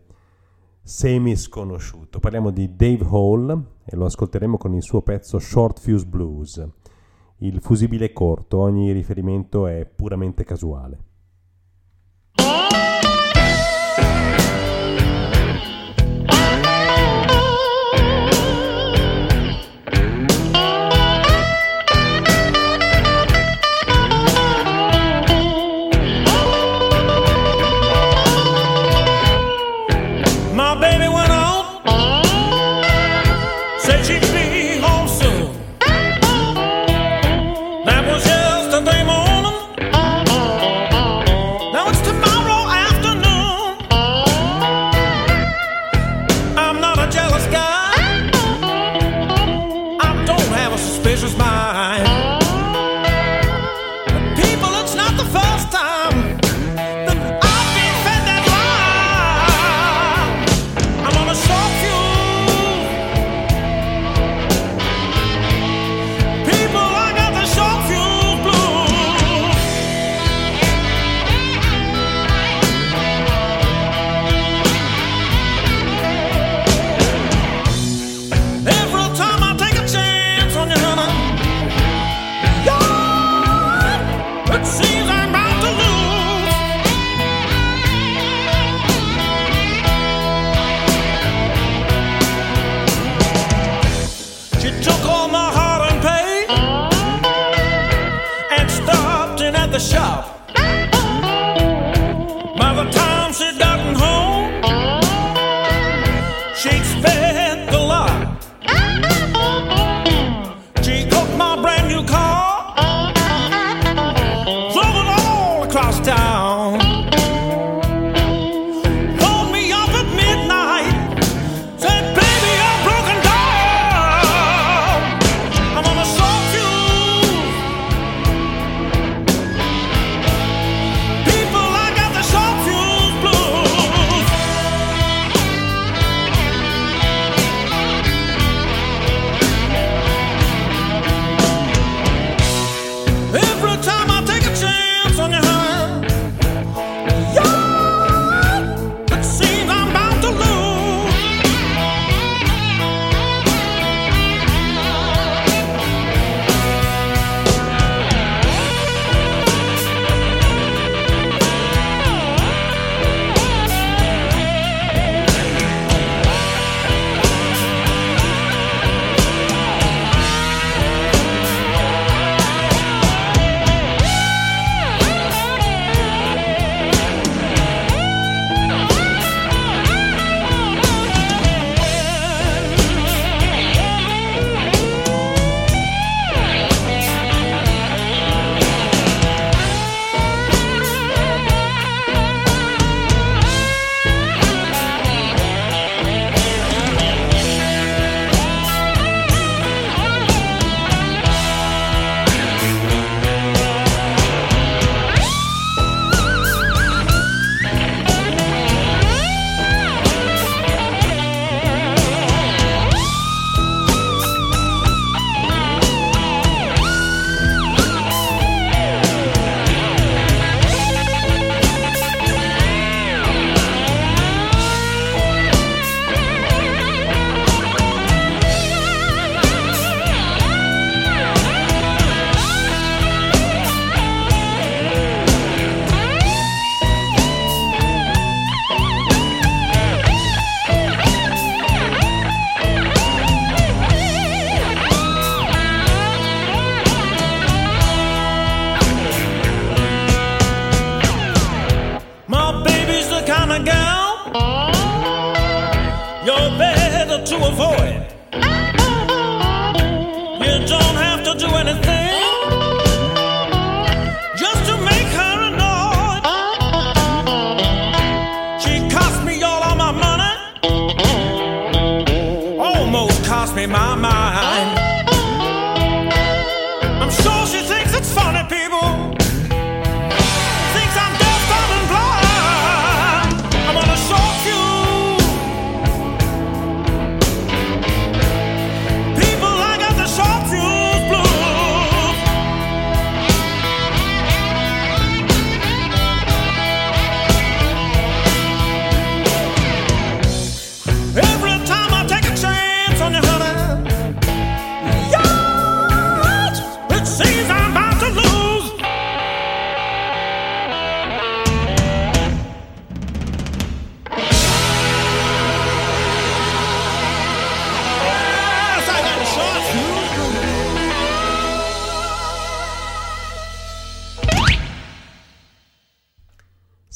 semi 0.89 1.35
sconosciuto. 1.35 2.19
Parliamo 2.19 2.49
di 2.49 2.75
Dave 2.75 3.05
Hall 3.11 3.63
e 3.85 3.95
lo 3.95 4.05
ascolteremo 4.05 4.57
con 4.57 4.73
il 4.73 4.81
suo 4.81 5.03
pezzo 5.03 5.37
Short 5.37 5.79
Fuse 5.79 6.07
Blues. 6.07 6.67
Il 7.37 7.61
fusibile 7.61 8.11
corto, 8.11 8.57
ogni 8.57 8.91
riferimento 8.91 9.67
è 9.67 9.85
puramente 9.85 10.43
casuale. 10.43 11.08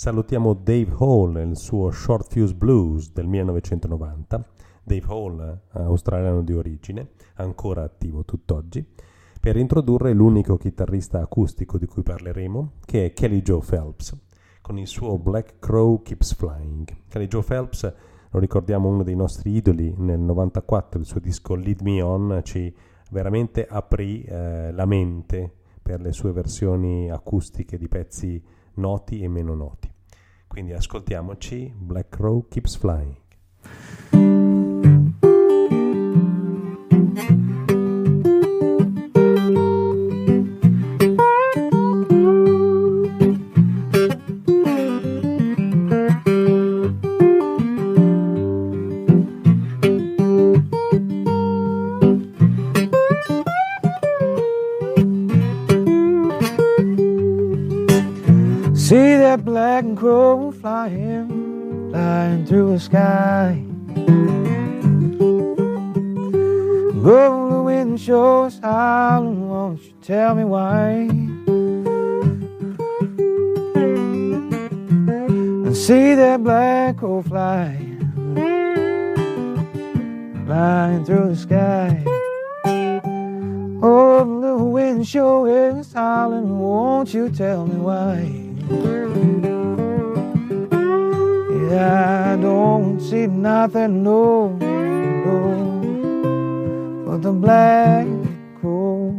Salutiamo 0.04 0.54
Dave 0.54 0.94
Hall 1.00 1.38
e 1.38 1.44
il 1.44 1.56
suo 1.56 1.90
Short 1.90 2.34
Fuse 2.34 2.54
Blues 2.54 3.14
del 3.14 3.26
1990. 3.26 4.46
Dave 4.84 5.06
Hall, 5.08 5.40
eh, 5.40 5.80
australiano 5.80 6.44
di 6.44 6.52
origine, 6.52 7.12
ancora 7.36 7.84
attivo 7.84 8.26
tutt'oggi, 8.26 8.86
per 9.40 9.56
introdurre 9.56 10.12
l'unico 10.12 10.58
chitarrista 10.58 11.22
acustico 11.22 11.78
di 11.78 11.86
cui 11.86 12.04
parleremo, 12.04 12.72
che 12.84 13.06
è 13.06 13.14
Kelly 13.14 13.42
Joe 13.44 13.62
Phelps, 13.66 14.14
con 14.62 14.78
il 14.78 14.88
suo 14.88 15.18
Black 15.18 15.60
Crow 15.60 16.02
Keeps 16.02 16.34
Flying. 16.34 16.86
Kelly 17.08 17.28
Joe 17.28 17.44
Phelps, 17.44 17.94
lo 18.30 18.40
ricordiamo, 18.40 18.90
uno 18.90 19.04
dei 19.04 19.16
nostri 19.16 19.56
idoli 19.56 19.96
nel 19.98 20.20
94, 20.20 21.00
il 21.00 21.06
suo 21.06 21.22
disco 21.22 21.56
Lead 21.56 21.80
Me 21.80 22.02
On 22.02 22.42
ci 22.44 22.76
veramente 23.12 23.66
aprì 23.66 24.22
eh, 24.24 24.74
la 24.74 24.86
mente 24.86 25.50
per 25.82 26.02
le 26.02 26.12
sue 26.12 26.34
versioni 26.34 27.10
acustiche 27.10 27.78
di 27.78 27.88
pezzi 27.88 28.44
noti 28.74 29.22
e 29.22 29.30
meno 29.30 29.56
noti. 29.56 29.93
Quindi 30.54 30.74
ascoltiamoci 30.74 31.74
Black 31.76 32.10
Crow 32.10 32.46
Keeps 32.48 32.78
Flying. 32.78 33.16
Black 59.44 59.84
crow 59.96 60.52
flying, 60.52 61.92
flying 61.92 62.46
through 62.46 62.74
the 62.74 62.80
sky. 62.80 63.62
Go 67.04 67.50
the 67.50 67.62
wind 67.62 68.00
shows 68.00 68.60
howling, 68.64 69.50
won't 69.50 69.84
you 69.84 69.94
tell 70.02 70.36
me 70.36 70.46
why? 70.46 71.10
And 75.66 75.76
see 75.76 76.16
that 76.16 76.42
black 76.42 76.98
crow 76.98 77.22
fly, 77.22 77.76
flying 80.46 81.04
through 81.04 81.30
the 81.30 81.36
sky. 81.36 82.04
Oh, 83.86 84.40
the 84.40 84.64
wind 84.64 85.06
show 85.06 85.46
is 85.46 85.92
howling, 85.92 86.58
won't 86.58 87.14
you 87.14 87.30
tell 87.30 87.68
me 87.68 87.76
why? 87.76 88.43
Yeah, 91.70 92.34
I 92.34 92.42
don't 92.42 93.00
see 93.00 93.28
nothing, 93.28 94.04
no, 94.04 94.50
no, 95.26 95.40
but 97.06 97.22
the 97.22 97.32
black 97.34 98.08
crow. 98.60 99.16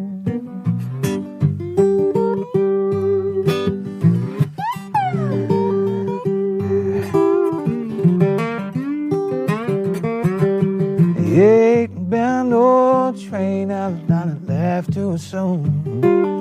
Ain't 11.36 12.08
been 12.08 12.50
no 12.50 13.12
train, 13.28 13.72
I've 13.72 14.06
done 14.06 14.28
it 14.30 14.48
left 14.48 14.92
too 14.92 15.18
soon. 15.18 16.33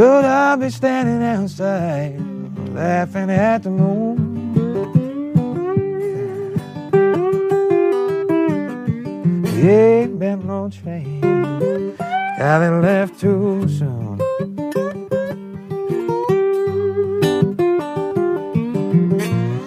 Would 0.00 0.24
I'll 0.24 0.56
be 0.56 0.70
standing 0.70 1.22
outside 1.22 2.18
laughing 2.72 3.30
at 3.30 3.62
the 3.62 3.68
moon? 3.68 4.16
Ain't 9.62 10.18
been 10.18 10.46
no 10.46 10.70
train, 10.70 11.20
got 12.38 12.62
it 12.62 12.70
left 12.80 13.20
too 13.20 13.68
soon. 13.68 14.18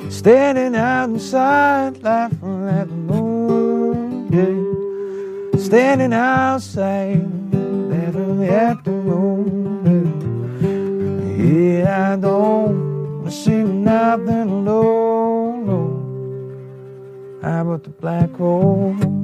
Standing 0.09 0.75
outside 0.75 2.01
laughing 2.01 2.67
at 2.69 2.87
the 2.87 2.95
moon, 2.95 4.29
yeah. 4.33 5.59
Standing 5.59 6.11
outside 6.11 7.21
laughing 7.53 8.43
at 8.49 8.83
the 8.83 8.89
moon. 8.89 9.82
Yeah, 11.53 12.13
I 12.13 12.15
don't 12.15 13.29
see 13.29 13.61
nothing, 13.61 14.63
no, 14.65 15.55
no. 15.61 17.39
How 17.43 17.61
about 17.61 17.83
the 17.83 17.91
black 17.91 18.31
hole? 18.31 19.22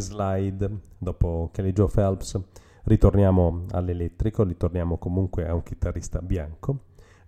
Slide, 0.00 0.70
dopo 0.98 1.50
Kelly 1.52 1.72
Joe 1.72 1.88
Phelps, 1.92 2.40
ritorniamo 2.84 3.66
all'elettrico, 3.70 4.42
ritorniamo 4.42 4.98
comunque 4.98 5.46
a 5.46 5.54
un 5.54 5.62
chitarrista 5.62 6.20
bianco, 6.20 6.78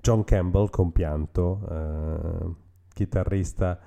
John 0.00 0.24
Campbell, 0.24 0.68
compianto, 0.70 1.60
eh, 1.70 2.54
chitarrista 2.92 3.78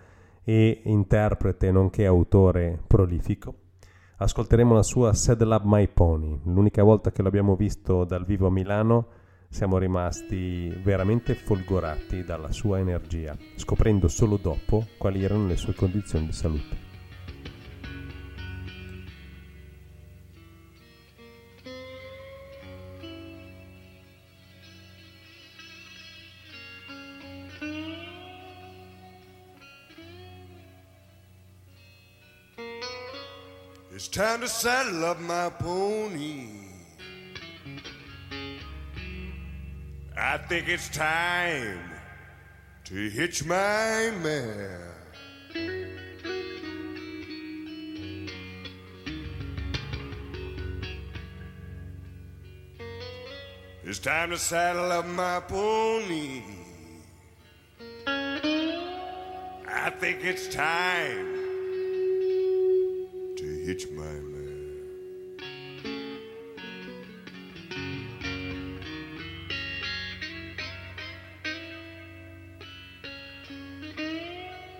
e 0.43 0.81
interprete 0.86 1.71
nonché 1.71 2.05
autore 2.05 2.79
prolifico. 2.88 3.53
Ascolteremo 4.17 4.73
la 4.73 4.83
sua 4.83 5.13
Saddle 5.13 5.55
Up 5.55 5.63
My 5.65 5.88
Pony, 5.89 6.39
l'unica 6.45 6.83
volta 6.83 7.11
che 7.11 7.21
l'abbiamo 7.21 7.55
visto 7.55 8.05
dal 8.05 8.23
vivo 8.23 8.47
a 8.47 8.51
Milano 8.51 9.07
siamo 9.49 9.77
rimasti 9.77 10.67
veramente 10.83 11.33
folgorati 11.33 12.23
dalla 12.23 12.51
sua 12.51 12.79
energia, 12.79 13.38
scoprendo 13.55 14.07
solo 14.07 14.38
dopo 14.38 14.86
quali 14.97 15.23
erano 15.23 15.47
le 15.47 15.55
sue 15.55 15.73
condizioni 15.73 16.25
di 16.25 16.33
salute. 16.33 16.84
It's 34.06 34.16
time 34.16 34.41
to 34.41 34.47
saddle 34.47 35.03
up 35.03 35.20
my 35.20 35.49
pony. 35.49 36.45
I 40.16 40.38
think 40.38 40.70
it's 40.70 40.89
time 40.89 41.80
to 42.84 43.10
hitch 43.10 43.43
my 43.45 44.12
mare. 44.22 44.93
It's 53.84 53.97
time 53.97 54.30
to 54.30 54.38
saddle 54.38 54.91
up 54.91 55.08
my 55.08 55.39
pony. 55.39 56.43
I 59.68 59.89
think 59.99 60.24
it's 60.24 60.47
time 60.53 61.34
hitch 63.66 63.89
my 63.89 64.03
mare. 64.03 64.45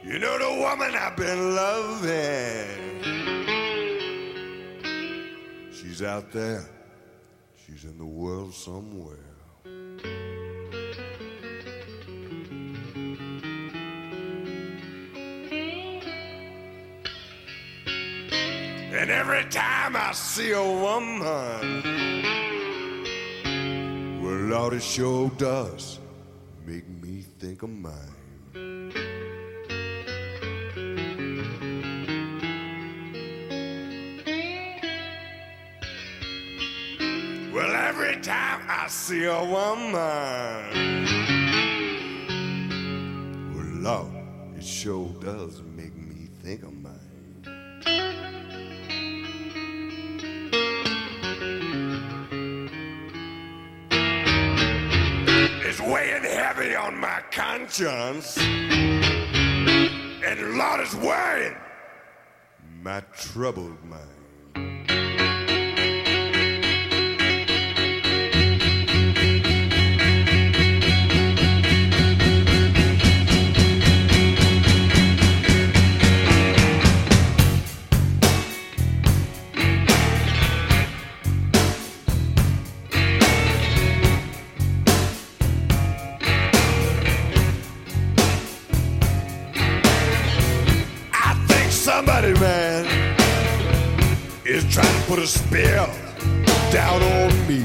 You 0.04 0.20
know 0.20 0.38
the 0.38 0.54
woman 0.60 0.94
I've 0.94 1.18
been 1.18 1.56
loving. 1.56 3.02
She's 5.74 6.04
out 6.04 6.32
there. 6.32 6.64
She's 7.66 7.86
in 7.86 7.98
the 7.98 8.06
world 8.06 8.54
somewhere. 8.54 9.35
Every 19.28 19.50
time 19.50 19.96
I 19.96 20.12
see 20.12 20.52
a 20.52 20.62
woman, 20.62 21.24
well, 24.22 24.36
Lord, 24.36 24.74
it 24.74 24.84
sure 24.84 25.32
does 25.32 26.00
make 26.64 26.88
me 26.88 27.24
think 27.40 27.64
of 27.64 27.72
mine. 27.72 27.94
Well, 37.52 37.76
every 37.76 38.22
time 38.22 38.62
I 38.70 38.86
see 38.90 39.24
a 39.26 39.44
woman, 39.44 39.96
well, 43.56 43.72
Lord, 43.74 44.12
it 44.56 44.64
sure 44.64 45.10
does 45.20 45.64
and 60.24 60.58
Lord 60.58 60.82
is 60.82 60.96
worrying 60.96 61.56
my 62.84 63.02
troubled 63.12 63.84
mind. 63.86 64.25
Put 95.16 95.24
a 95.24 95.28
spell 95.28 95.88
down 96.72 97.02
on 97.02 97.48
me. 97.48 97.64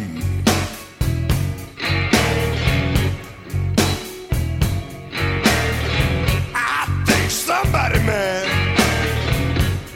I 6.54 7.04
think 7.06 7.28
somebody, 7.28 7.98
man, 8.06 8.46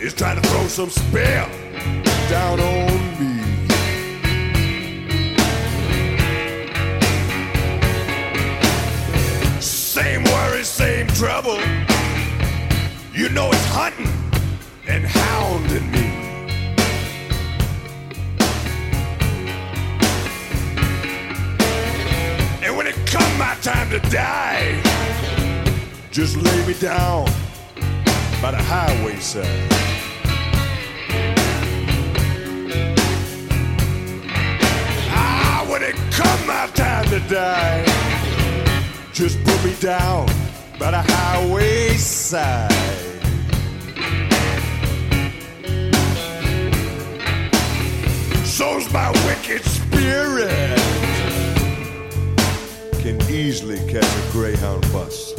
is 0.00 0.14
trying 0.14 0.42
to 0.42 0.48
throw 0.48 0.66
some 0.66 0.90
spell 0.90 1.48
Ah, 35.10 35.66
when 35.68 35.82
it 35.82 35.96
come 36.12 36.46
my 36.46 36.68
time 36.74 37.04
to 37.06 37.18
die, 37.28 37.84
just 39.12 39.42
put 39.42 39.64
me 39.64 39.74
down 39.80 40.26
by 40.78 40.92
the 40.92 41.02
highway 41.02 41.96
side. 41.96 42.70
So's 48.44 48.92
my 48.92 49.10
wicked 49.26 49.64
spirit 49.64 50.78
can 53.02 53.20
easily 53.28 53.78
catch 53.90 54.04
a 54.04 54.32
Greyhound 54.32 54.82
bus 54.92 55.34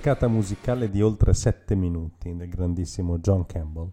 cavalcata 0.00 0.28
musicale 0.28 0.88
di 0.88 1.02
oltre 1.02 1.34
7 1.34 1.74
minuti 1.74 2.34
del 2.34 2.48
grandissimo 2.48 3.18
John 3.18 3.44
Campbell, 3.44 3.90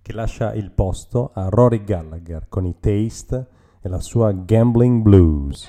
che 0.00 0.12
lascia 0.12 0.54
il 0.54 0.70
posto 0.70 1.32
a 1.34 1.48
Rory 1.48 1.82
Gallagher 1.82 2.46
con 2.48 2.64
i 2.64 2.76
Taste 2.78 3.46
e 3.80 3.88
la 3.88 3.98
sua 3.98 4.30
Gambling 4.30 5.02
Blues. 5.02 5.68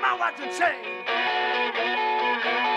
My 0.00 0.16
watch 0.18 0.40
and 0.40 0.50
chain. 0.58 2.73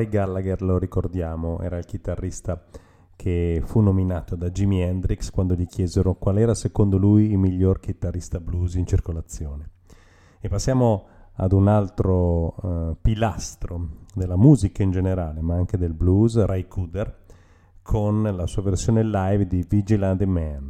Rory 0.00 0.08
Gallagher, 0.08 0.62
lo 0.62 0.78
ricordiamo, 0.78 1.60
era 1.60 1.76
il 1.76 1.84
chitarrista 1.84 2.64
che 3.16 3.60
fu 3.62 3.80
nominato 3.80 4.34
da 4.34 4.48
Jimi 4.48 4.80
Hendrix 4.80 5.30
quando 5.30 5.54
gli 5.54 5.66
chiesero 5.66 6.14
qual 6.14 6.38
era 6.38 6.54
secondo 6.54 6.96
lui 6.96 7.30
il 7.32 7.36
miglior 7.36 7.80
chitarrista 7.80 8.40
blues 8.40 8.76
in 8.76 8.86
circolazione. 8.86 9.68
E 10.40 10.48
passiamo 10.48 11.06
ad 11.34 11.52
un 11.52 11.68
altro 11.68 12.56
eh, 12.62 12.96
pilastro 12.98 13.88
della 14.14 14.36
musica 14.36 14.82
in 14.82 14.90
generale, 14.90 15.42
ma 15.42 15.56
anche 15.56 15.76
del 15.76 15.92
blues, 15.92 16.42
Ray 16.46 16.66
Cooder, 16.66 17.18
con 17.82 18.22
la 18.22 18.46
sua 18.46 18.62
versione 18.62 19.04
live 19.04 19.46
di 19.46 19.66
Vigilante 19.68 20.24
Man. 20.24 20.69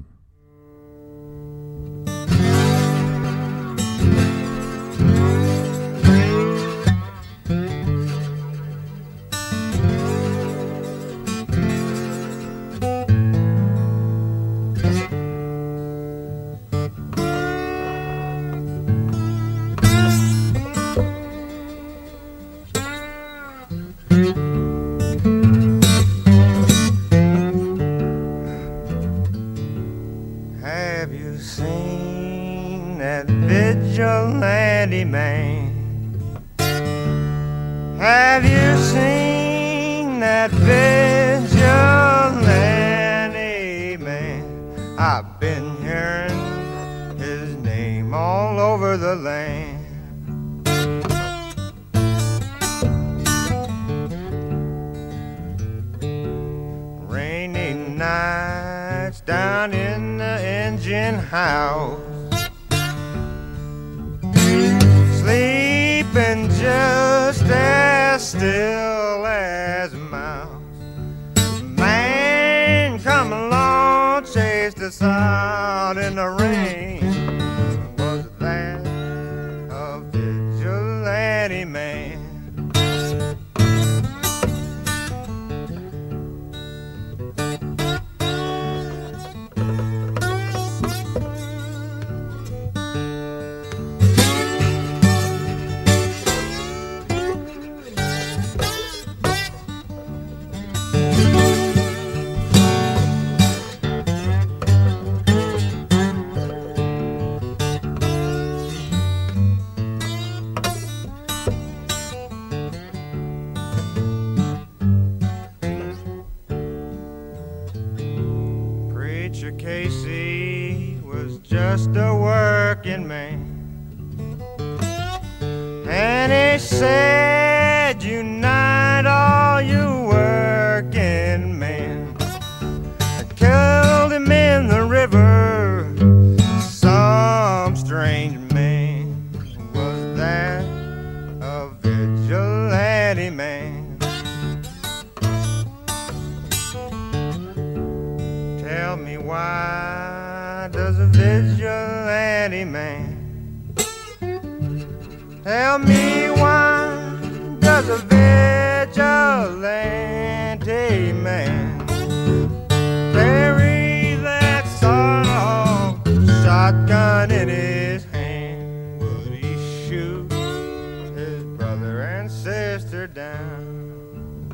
Sister 173.01 173.07
down? 173.07 174.51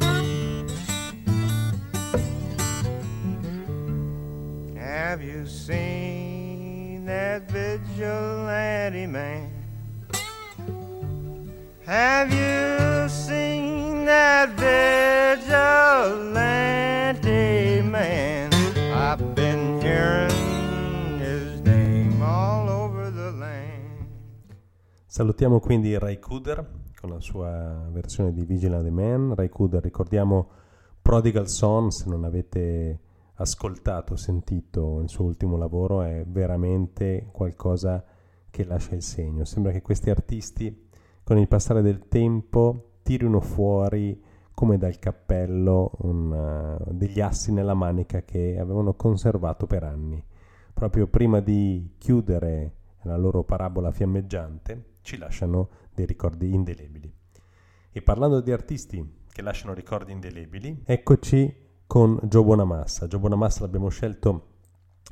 Have 4.77 5.23
you 5.23 5.47
seen 5.47 7.05
that 7.07 7.51
vigilante 7.51 9.07
man? 9.07 9.51
Have 11.85 12.33
you 12.33 13.09
seen 13.09 14.05
that 14.05 14.51
vigilante 14.51 15.73
man? 17.83 18.53
I've 18.93 19.35
been 19.35 19.81
hearing. 19.81 20.35
Salutiamo 25.17 25.61
quindi 25.61 25.97
Ray 25.97 26.19
Cooder 26.19 26.86
con 27.07 27.15
la 27.15 27.21
sua 27.21 27.89
versione 27.91 28.33
di 28.33 28.45
Vigilante 28.45 28.91
Man. 28.91 29.35
Ray 29.35 29.49
Cooder, 29.49 29.81
ricordiamo 29.81 30.49
Prodigal 31.01 31.49
Son, 31.49 31.93
se 31.93 32.09
non 32.09 32.25
avete 32.25 33.01
ascoltato, 33.35 34.17
sentito 34.17 35.01
il 35.01 35.09
suo 35.09 35.25
ultimo 35.25 35.57
lavoro, 35.57 36.03
è 36.03 36.25
veramente 36.27 37.29
qualcosa 37.31 38.05
che 38.51 38.65
lascia 38.65 38.97
il 38.97 39.03
segno. 39.03 39.45
Sembra 39.45 39.71
che 39.71 39.83
questi 39.83 40.11
artisti, 40.11 40.89
con 41.23 41.39
il 41.39 41.47
passare 41.47 41.81
del 41.81 42.09
tempo, 42.09 42.99
tirino 43.03 43.41
fuori 43.41 44.21
come 44.53 44.77
dal 44.77 44.99
cappello 44.99 45.93
un, 45.99 46.33
uh, 46.33 46.93
degli 46.93 47.21
assi 47.21 47.53
nella 47.53 47.75
manica 47.75 48.23
che 48.23 48.59
avevano 48.59 48.95
conservato 48.95 49.67
per 49.67 49.85
anni. 49.85 50.21
Proprio 50.75 51.07
prima 51.07 51.41
di 51.41 51.95
chiudere 51.99 52.73
la 53.03 53.17
loro 53.17 53.45
parabola 53.45 53.93
fiammeggiante, 53.93 54.95
ci 55.03 55.19
lasciano 55.19 55.69
dei 55.97 56.05
ricordi 56.05 56.53
indelebili. 56.53 57.11
E 57.91 58.03
parlando 58.03 58.41
di 58.43 58.53
artisti 58.53 59.25
che 59.33 59.41
lasciano 59.41 59.73
ricordi 59.73 60.13
indelebili, 60.13 60.83
eccoci 60.85 61.65
con 61.87 62.21
Joe 62.25 62.45
Bonamassa. 62.45 63.07
Joe 63.07 63.19
Bonamassa 63.19 63.63
l'abbiamo 63.63 63.89
scelto 63.89 64.49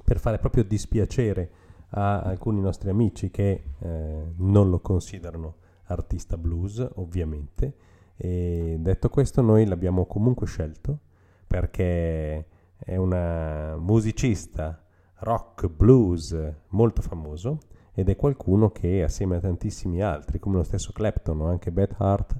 per 0.04 0.18
fare 0.18 0.38
proprio 0.38 0.62
dispiacere 0.62 1.50
a 1.90 2.20
alcuni 2.20 2.60
nostri 2.60 2.90
amici 2.90 3.30
che 3.30 3.64
eh, 3.78 4.32
non 4.36 4.68
lo 4.68 4.80
considerano 4.80 5.56
artista 5.84 6.36
blues, 6.36 6.86
ovviamente. 6.96 7.76
E 8.16 8.76
detto 8.78 9.08
questo, 9.08 9.40
noi 9.40 9.64
l'abbiamo 9.64 10.04
comunque 10.04 10.46
scelto 10.46 10.98
perché 11.46 12.46
è 12.76 12.96
una 12.96 13.76
musicista 13.78 14.84
rock 15.20 15.68
blues 15.68 16.36
molto 16.68 17.00
famoso 17.00 17.60
ed 17.94 18.08
è 18.08 18.16
qualcuno 18.16 18.70
che 18.70 19.04
assieme 19.04 19.36
a 19.36 19.40
tantissimi 19.40 20.02
altri, 20.02 20.40
come 20.40 20.56
lo 20.56 20.64
stesso 20.64 20.92
Clapton 20.92 21.40
o 21.40 21.46
anche 21.46 21.70
Beth 21.70 21.94
Hart, 21.98 22.36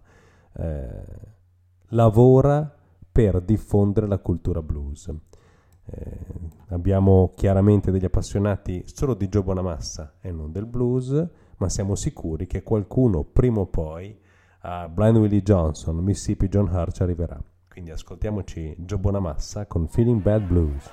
eh, 0.57 1.03
lavora 1.89 2.77
per 3.11 3.41
diffondere 3.41 4.09
la 4.09 4.19
cultura 4.19 4.61
blues. 4.61 5.13
Eh, 5.87 6.19
abbiamo 6.69 7.33
chiaramente 7.37 7.91
degli 7.93 8.05
appassionati 8.05 8.83
solo 8.87 9.15
di 9.15 9.29
Joe 9.29 9.43
Bonamassa 9.43 10.15
e 10.21 10.33
non 10.33 10.51
del 10.51 10.67
blues, 10.67 11.29
ma 11.59 11.69
siamo 11.69 11.95
sicuri 11.95 12.47
che 12.47 12.63
qualcuno 12.63 13.23
prima 13.23 13.61
o 13.61 13.67
poi 13.67 14.19
a 14.67 14.89
Blind 14.89 15.19
Willie 15.19 15.43
Johnson, 15.43 15.97
Mississippi 15.99 16.49
John 16.49 16.69
Hart 16.69 16.95
ci 16.97 17.03
arriverà. 17.03 17.41
Quindi 17.69 17.91
ascoltiamoci 17.91 18.75
Joe 18.79 18.99
Bonamassa 18.99 19.67
con 19.67 19.87
Feeling 19.87 20.21
Bad 20.21 20.43
Blues. 20.43 20.91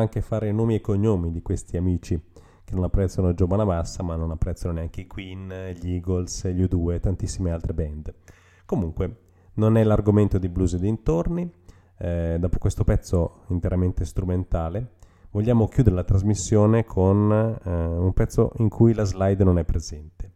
Anche 0.00 0.20
fare 0.20 0.52
nomi 0.52 0.74
e 0.74 0.80
cognomi 0.80 1.30
di 1.30 1.42
questi 1.42 1.76
amici 1.76 2.20
che 2.64 2.74
non 2.74 2.84
apprezzano 2.84 3.34
Joe 3.34 3.48
Bonamassa, 3.48 4.02
ma 4.02 4.16
non 4.16 4.30
apprezzano 4.30 4.74
neanche 4.74 5.00
i 5.02 5.06
Queen, 5.06 5.72
gli 5.80 5.92
Eagles, 5.92 6.46
gli 6.48 6.62
U2 6.62 6.92
e 6.92 7.00
tantissime 7.00 7.50
altre 7.50 7.74
band. 7.74 8.14
Comunque, 8.64 9.16
non 9.54 9.76
è 9.76 9.82
l'argomento 9.82 10.38
di 10.38 10.48
Blues 10.48 10.74
e 10.74 10.78
dintorni. 10.78 11.50
Eh, 11.98 12.36
dopo 12.38 12.58
questo 12.58 12.84
pezzo 12.84 13.42
interamente 13.48 14.04
strumentale, 14.04 14.92
vogliamo 15.32 15.66
chiudere 15.66 15.96
la 15.96 16.04
trasmissione 16.04 16.84
con 16.84 17.30
eh, 17.32 17.70
un 17.70 18.12
pezzo 18.12 18.52
in 18.58 18.68
cui 18.68 18.94
la 18.94 19.04
slide 19.04 19.42
non 19.42 19.58
è 19.58 19.64
presente. 19.64 20.32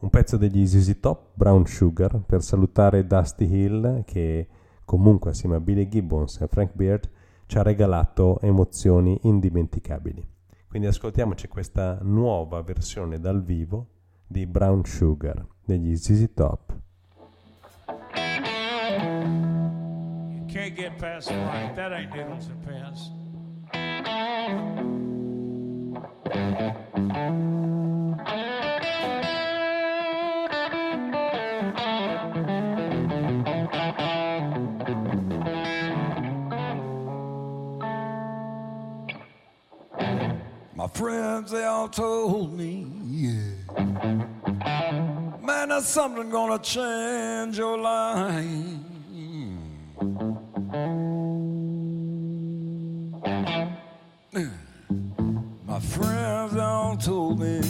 Un 0.00 0.10
pezzo 0.10 0.36
degli 0.36 0.66
ZZ 0.66 0.98
Top, 0.98 1.28
Brown 1.34 1.64
Sugar, 1.64 2.20
per 2.26 2.42
salutare 2.42 3.06
Dusty 3.06 3.46
Hill 3.46 4.02
che 4.04 4.48
comunque 4.84 5.30
assieme 5.30 5.54
a 5.54 5.60
Billy 5.60 5.88
Gibbons 5.88 6.40
e 6.40 6.48
Frank 6.48 6.74
Beard 6.74 7.08
ci 7.52 7.58
ha 7.58 7.62
regalato 7.62 8.40
emozioni 8.40 9.18
indimenticabili. 9.24 10.26
Quindi 10.66 10.88
ascoltiamoci 10.88 11.48
questa 11.48 11.98
nuova 12.00 12.62
versione 12.62 13.20
dal 13.20 13.44
vivo 13.44 13.88
di 14.26 14.46
Brown 14.46 14.82
Sugar 14.86 15.46
degli 15.62 15.94
ZZ 15.94 16.30
Top. 16.32 16.74
Can't 20.46 20.72
get 20.74 20.96
past 20.96 21.28
the 21.28 21.36
light. 21.36 21.74
That 21.74 21.92
ain't 21.92 22.14
needles 22.14 22.48
and 22.48 22.64
pins. 22.64 23.20
Friends, 40.94 41.50
they 41.50 41.64
all 41.64 41.88
told 41.88 42.56
me, 42.56 42.86
yeah. 43.06 43.52
Man, 45.40 45.68
there's 45.68 45.86
something 45.86 46.30
gonna 46.30 46.58
change 46.58 47.58
your 47.58 47.78
life. 47.78 48.46
My 55.66 55.80
friends, 55.80 56.52
they 56.52 56.60
all 56.60 56.96
told 56.96 57.40
me. 57.40 57.60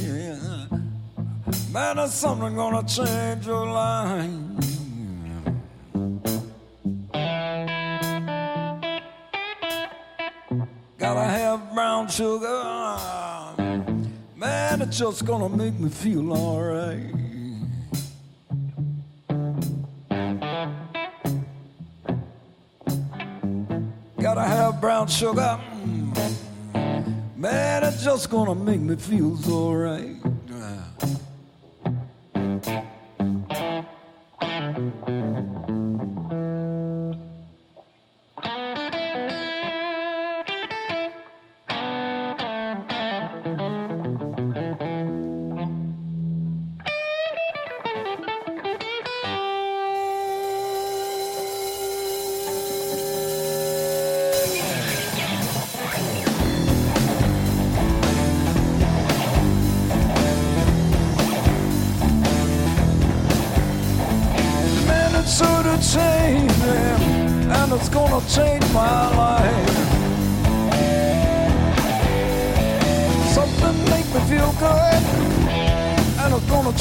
Man, 1.73 1.97
there's 1.97 2.13
something 2.13 2.55
gonna 2.57 2.85
change 2.87 3.47
your 3.47 3.67
life. 3.67 4.82
Gotta 11.03 11.25
have 11.25 11.75
brown 11.75 12.07
sugar. 12.07 12.63
Man, 14.37 14.83
it's 14.83 14.97
just 14.97 15.25
gonna 15.25 15.49
make 15.49 15.75
me 15.81 15.91
feel 15.91 16.33
alright. 16.33 17.13
Gotta 24.21 24.45
have 24.45 24.81
brown 24.81 25.09
sugar. 25.09 25.59
Man, 27.37 27.83
it's 27.83 28.05
just 28.05 28.31
gonna 28.31 28.55
make 28.55 28.81
me 28.81 28.95
feel 28.95 29.37
so 29.39 29.73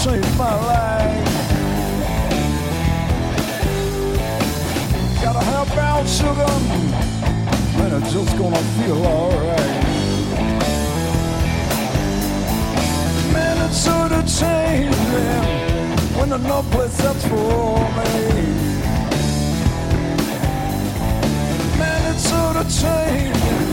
change 0.04 0.26
my 0.36 0.56
life. 0.66 1.28
Gotta 5.22 5.44
have 5.46 5.72
brown 5.76 6.08
sugar, 6.08 6.54
and 7.82 7.94
it's 8.04 8.12
just 8.12 8.36
gonna 8.36 8.64
feel 8.78 9.06
alright. 9.06 9.84
Man, 13.32 13.58
it's 13.70 13.78
sort 13.78 14.12
of 14.12 14.26
changing 14.26 15.46
when 16.18 16.30
there's 16.30 16.46
no 16.46 16.64
place 16.72 16.98
that's 16.98 17.24
for 17.28 17.78
me. 17.98 18.16
Man, 21.78 22.02
it's 22.12 22.28
sort 22.28 22.56
of 22.56 22.68
changing 22.82 23.70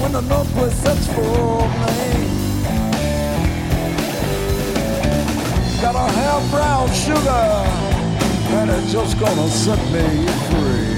when 0.00 0.12
there's 0.12 0.28
no 0.28 0.44
place 0.54 0.80
that's 0.82 1.06
for 1.08 1.68
me. 1.86 2.41
Gotta 5.82 6.12
have 6.12 6.48
brown 6.52 6.88
sugar, 6.92 7.44
and 8.54 8.70
it's 8.70 8.92
just 8.92 9.18
gonna 9.18 9.48
set 9.48 9.80
me 9.90 10.26
free. 10.48 10.91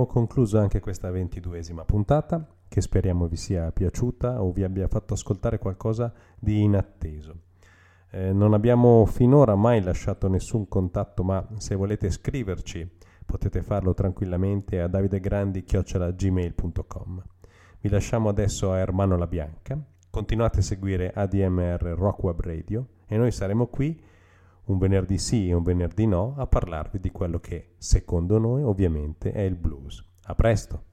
Abbiamo 0.00 0.18
concluso 0.18 0.58
anche 0.58 0.80
questa 0.80 1.10
ventiduesima 1.10 1.84
puntata, 1.84 2.42
che 2.68 2.80
speriamo 2.80 3.28
vi 3.28 3.36
sia 3.36 3.70
piaciuta 3.70 4.42
o 4.42 4.50
vi 4.50 4.62
abbia 4.62 4.88
fatto 4.88 5.12
ascoltare 5.12 5.58
qualcosa 5.58 6.10
di 6.38 6.62
inatteso. 6.62 7.34
Eh, 8.10 8.32
non 8.32 8.54
abbiamo 8.54 9.04
finora 9.04 9.54
mai 9.56 9.82
lasciato 9.82 10.26
nessun 10.26 10.68
contatto, 10.68 11.22
ma 11.22 11.46
se 11.58 11.74
volete 11.74 12.10
scriverci 12.10 12.90
potete 13.26 13.60
farlo 13.60 13.92
tranquillamente 13.92 14.80
a 14.80 14.88
davidegrandi.gmail.com. 14.88 17.22
Vi 17.80 17.88
lasciamo 17.90 18.30
adesso 18.30 18.72
a 18.72 18.78
Ermano 18.78 19.18
La 19.18 19.26
Bianca, 19.26 19.78
continuate 20.08 20.60
a 20.60 20.62
seguire 20.62 21.12
ADMR 21.14 21.92
Rock 21.94 22.22
Web 22.22 22.40
Radio 22.40 22.86
e 23.06 23.18
noi 23.18 23.32
saremo 23.32 23.66
qui 23.66 24.02
un 24.70 24.78
venerdì 24.78 25.18
sì 25.18 25.48
e 25.48 25.54
un 25.54 25.62
venerdì 25.62 26.06
no 26.06 26.34
a 26.36 26.46
parlarvi 26.46 27.00
di 27.00 27.10
quello 27.10 27.40
che 27.40 27.74
secondo 27.76 28.38
noi 28.38 28.62
ovviamente 28.62 29.32
è 29.32 29.40
il 29.40 29.56
blues. 29.56 30.04
A 30.24 30.34
presto! 30.34 30.89